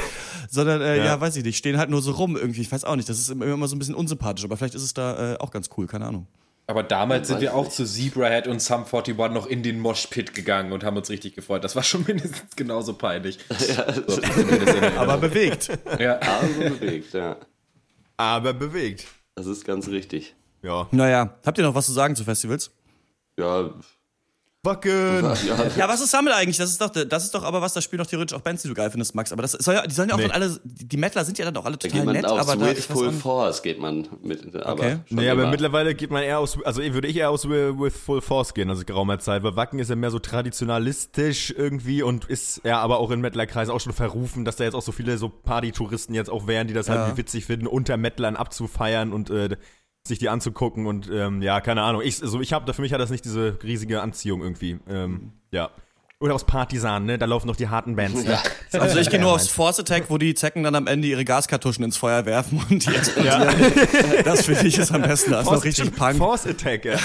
sondern, 0.51 0.81
äh, 0.83 0.99
ja. 0.99 1.05
Ja. 1.05 1.21
weiß 1.21 1.37
ich 1.37 1.45
nicht, 1.45 1.57
stehen 1.57 1.79
halt 1.79 1.91
nur 1.91 2.03
so 2.03 2.13
rum 2.13 2.37
irgendwie. 2.37 2.61
Ich 2.61 2.71
weiß 2.71 2.85
auch 2.85 2.97
nicht, 2.97 3.09
das 3.09 3.19
ist 3.19 3.31
immer, 3.31 3.47
immer 3.47 3.69
so 3.69 3.77
ein 3.77 3.79
bisschen 3.79 3.95
unsympathisch, 3.95 4.45
aber 4.45 4.57
vielleicht 4.57 4.75
ist 4.75 4.83
es 4.83 4.95
da 4.95 5.35
äh, 5.35 5.39
auch 5.39 5.51
ganz 5.51 5.71
cool, 5.77 5.87
keine 5.87 6.07
Ahnung. 6.07 6.27
Aber 6.67 6.85
damals 6.85 7.27
sind 7.27 7.41
wir 7.41 7.57
auch 7.57 7.69
zu 7.69 7.85
Zebrahead 7.85 8.47
und 8.47 8.63
Sum 8.63 8.85
41 8.85 9.17
noch 9.17 9.47
in 9.47 9.65
den 9.65 9.81
Moshpit 9.81 10.35
gegangen 10.35 10.71
und 10.71 10.85
haben 10.85 10.97
uns 10.97 11.11
richtig 11.11 11.35
gefreut. 11.35 11.65
Das 11.65 11.75
war 11.75 11.83
schon 11.83 12.05
mindestens 12.07 12.55
genauso 12.55 12.95
peinlich. 12.95 13.39
So, 14.07 14.21
zumindest 14.21 14.77
in 14.77 14.85
Aber 14.97 15.17
bewegt. 15.19 15.69
ja. 15.99 16.15
Also 16.19 16.61
bewegt, 16.61 17.13
ja. 17.13 17.37
Aber 18.17 18.53
bewegt. 18.53 19.07
Das 19.35 19.47
ist 19.47 19.65
ganz 19.65 19.89
richtig. 19.89 20.37
Ja. 20.63 20.87
Naja, 20.93 21.39
habt 21.45 21.59
ihr 21.59 21.65
noch 21.65 21.75
was 21.75 21.87
zu 21.87 21.93
sagen 21.93 22.15
zu 22.15 22.23
Festivals? 22.23 22.71
Ja, 23.37 23.71
Wackeln. 24.63 25.25
ja, 25.47 25.57
Ja, 25.77 25.89
was 25.89 26.01
ist 26.03 26.11
Sammel 26.11 26.33
eigentlich? 26.35 26.59
Das 26.59 26.71
ist 26.71 26.81
doch, 26.81 26.91
das 26.91 27.25
ist 27.25 27.35
doch 27.35 27.45
aber 27.45 27.63
was, 27.63 27.73
da 27.73 27.81
spielen 27.81 28.03
doch 28.03 28.07
theoretisch 28.11 28.37
auch 28.37 28.43
Bands, 28.43 28.61
die 28.63 28.69
du 28.69 28.75
geil 28.75 28.91
findest, 28.91 29.15
Max. 29.15 29.33
Aber 29.33 29.41
das 29.43 29.53
soll 29.53 29.75
ja, 29.75 29.87
die 29.87 29.95
sollen 29.95 30.09
ja 30.11 30.15
auch 30.15 30.19
Nee. 30.19 30.25
dann 30.29 30.33
alle, 30.33 30.61
die 30.65 30.97
Mettler 30.99 31.25
sind 31.25 31.39
ja 31.39 31.47
dann 31.47 31.57
auch 31.57 31.65
alle 31.65 31.79
da 31.79 31.89
total 31.89 31.97
geht 32.01 32.05
man 32.05 32.15
nett, 32.15 32.27
aufs 32.27 32.43
aber 32.49 32.57
da, 32.61 32.67
weiß 32.67 32.91
auch 32.91 32.95
Full. 32.95 33.13
Force 33.13 33.63
geht 33.63 33.79
man 33.79 34.07
mit. 34.23 34.55
Aber 34.57 34.73
Okay. 34.73 34.99
Nee, 35.09 35.31
aber 35.31 35.43
immer. 35.43 35.51
mittlerweile 35.51 35.95
geht 35.95 36.11
man 36.11 36.23
eher 36.23 36.39
aus, 36.39 36.59
also 36.65 36.83
würde 36.83 37.09
ich 37.09 37.17
eher 37.17 37.31
aus 37.31 37.49
With 37.49 37.79
with 37.79 37.97
Full 37.97 38.21
Force 38.21 38.53
gehen, 38.53 38.69
also 38.69 38.85
geraumer 38.85 39.19
Zeit, 39.19 39.43
weil 39.43 39.57
Wacken 39.57 39.79
ist 39.79 39.89
ja 39.89 39.97
mehr 39.97 40.11
so 40.11 40.19
traditionalistisch 40.19 41.55
irgendwie 41.57 42.03
und 42.03 42.27
ist 42.27 42.61
ja 42.65 42.79
aber 42.81 42.99
auch 42.99 43.11
in 43.11 43.21
Mettlerkreisen 43.21 43.75
auch 43.75 43.81
schon 43.81 43.93
verrufen, 43.93 44.45
dass 44.45 44.57
da 44.57 44.65
jetzt 44.65 44.75
auch 44.75 44.83
so 44.83 44.93
viele 44.93 45.17
so 45.19 45.29
Partytouristen 45.29 46.15
jetzt 46.15 46.31
auch 46.31 46.47
wären, 46.47 46.67
die 46.69 46.75
das 46.75 46.87
Ja. 46.89 47.07
halt 47.07 47.17
witzig 47.17 47.47
finden, 47.47 47.67
unter 47.67 47.97
Mettlern 47.97 48.37
abzufeiern 48.37 49.13
und 49.13 49.31
äh, 49.31 49.57
sich 50.07 50.19
die 50.19 50.29
anzugucken 50.29 50.87
und 50.87 51.11
ähm, 51.13 51.43
ja, 51.43 51.61
keine 51.61 51.83
Ahnung. 51.83 52.03
Ich, 52.03 52.23
also 52.23 52.41
ich 52.41 52.53
habe, 52.53 52.73
für 52.73 52.83
mich 52.83 52.93
hat 52.93 53.01
das 53.01 53.11
nicht 53.11 53.25
diese 53.25 53.59
riesige 53.63 54.03
Anziehung 54.03 54.43
irgendwie. 54.43 54.79
Ähm, 54.89 55.33
ja. 55.51 55.71
Oder 56.23 56.35
aus 56.35 56.45
Partisan, 56.45 57.07
ne? 57.07 57.17
Da 57.17 57.25
laufen 57.25 57.47
noch 57.47 57.57
die 57.57 57.69
harten 57.69 57.97
Bands. 57.97 58.25
Ne? 58.25 58.39
Also 58.73 58.99
ich 58.99 59.09
gehe 59.09 59.19
nur 59.19 59.33
aufs 59.33 59.49
Force 59.49 59.81
Attack, 59.81 60.11
wo 60.11 60.19
die 60.19 60.35
Zecken 60.35 60.63
dann 60.63 60.75
am 60.75 60.87
Ende 60.87 61.09
ihre 61.09 61.25
Gaskartuschen 61.25 61.83
ins 61.83 61.97
Feuer 61.97 62.27
werfen 62.27 62.63
und 62.71 62.87
die 62.87 62.95
explodieren. 62.95 63.49
Das 64.23 64.45
finde 64.45 64.67
ich 64.67 64.77
ist 64.77 64.93
am 64.93 65.01
besten. 65.01 65.31
Das 65.31 65.47
ist 65.47 65.51
noch 65.51 65.65
richtig 65.65 65.97
Punk. 65.97 66.19
Force 66.19 66.47
Attack, 66.47 66.85
ja. 66.85 66.99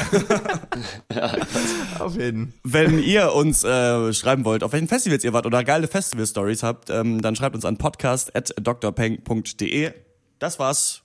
Auf 1.99 2.17
jeden. 2.17 2.53
Wenn 2.63 2.99
ihr 2.99 3.31
uns 3.33 3.63
äh, 3.63 4.11
schreiben 4.13 4.43
wollt, 4.43 4.63
auf 4.63 4.73
welchen 4.73 4.89
Festivals 4.89 5.23
ihr 5.23 5.31
wart 5.31 5.45
oder 5.45 5.63
geile 5.63 5.87
Festival-Stories 5.87 6.61
habt, 6.61 6.89
ähm, 6.89 7.21
dann 7.21 7.37
schreibt 7.37 7.55
uns 7.55 7.63
an 7.63 7.77
podcast.drpeng.de. 7.77 9.93
Das 10.39 10.59
war's. 10.59 11.04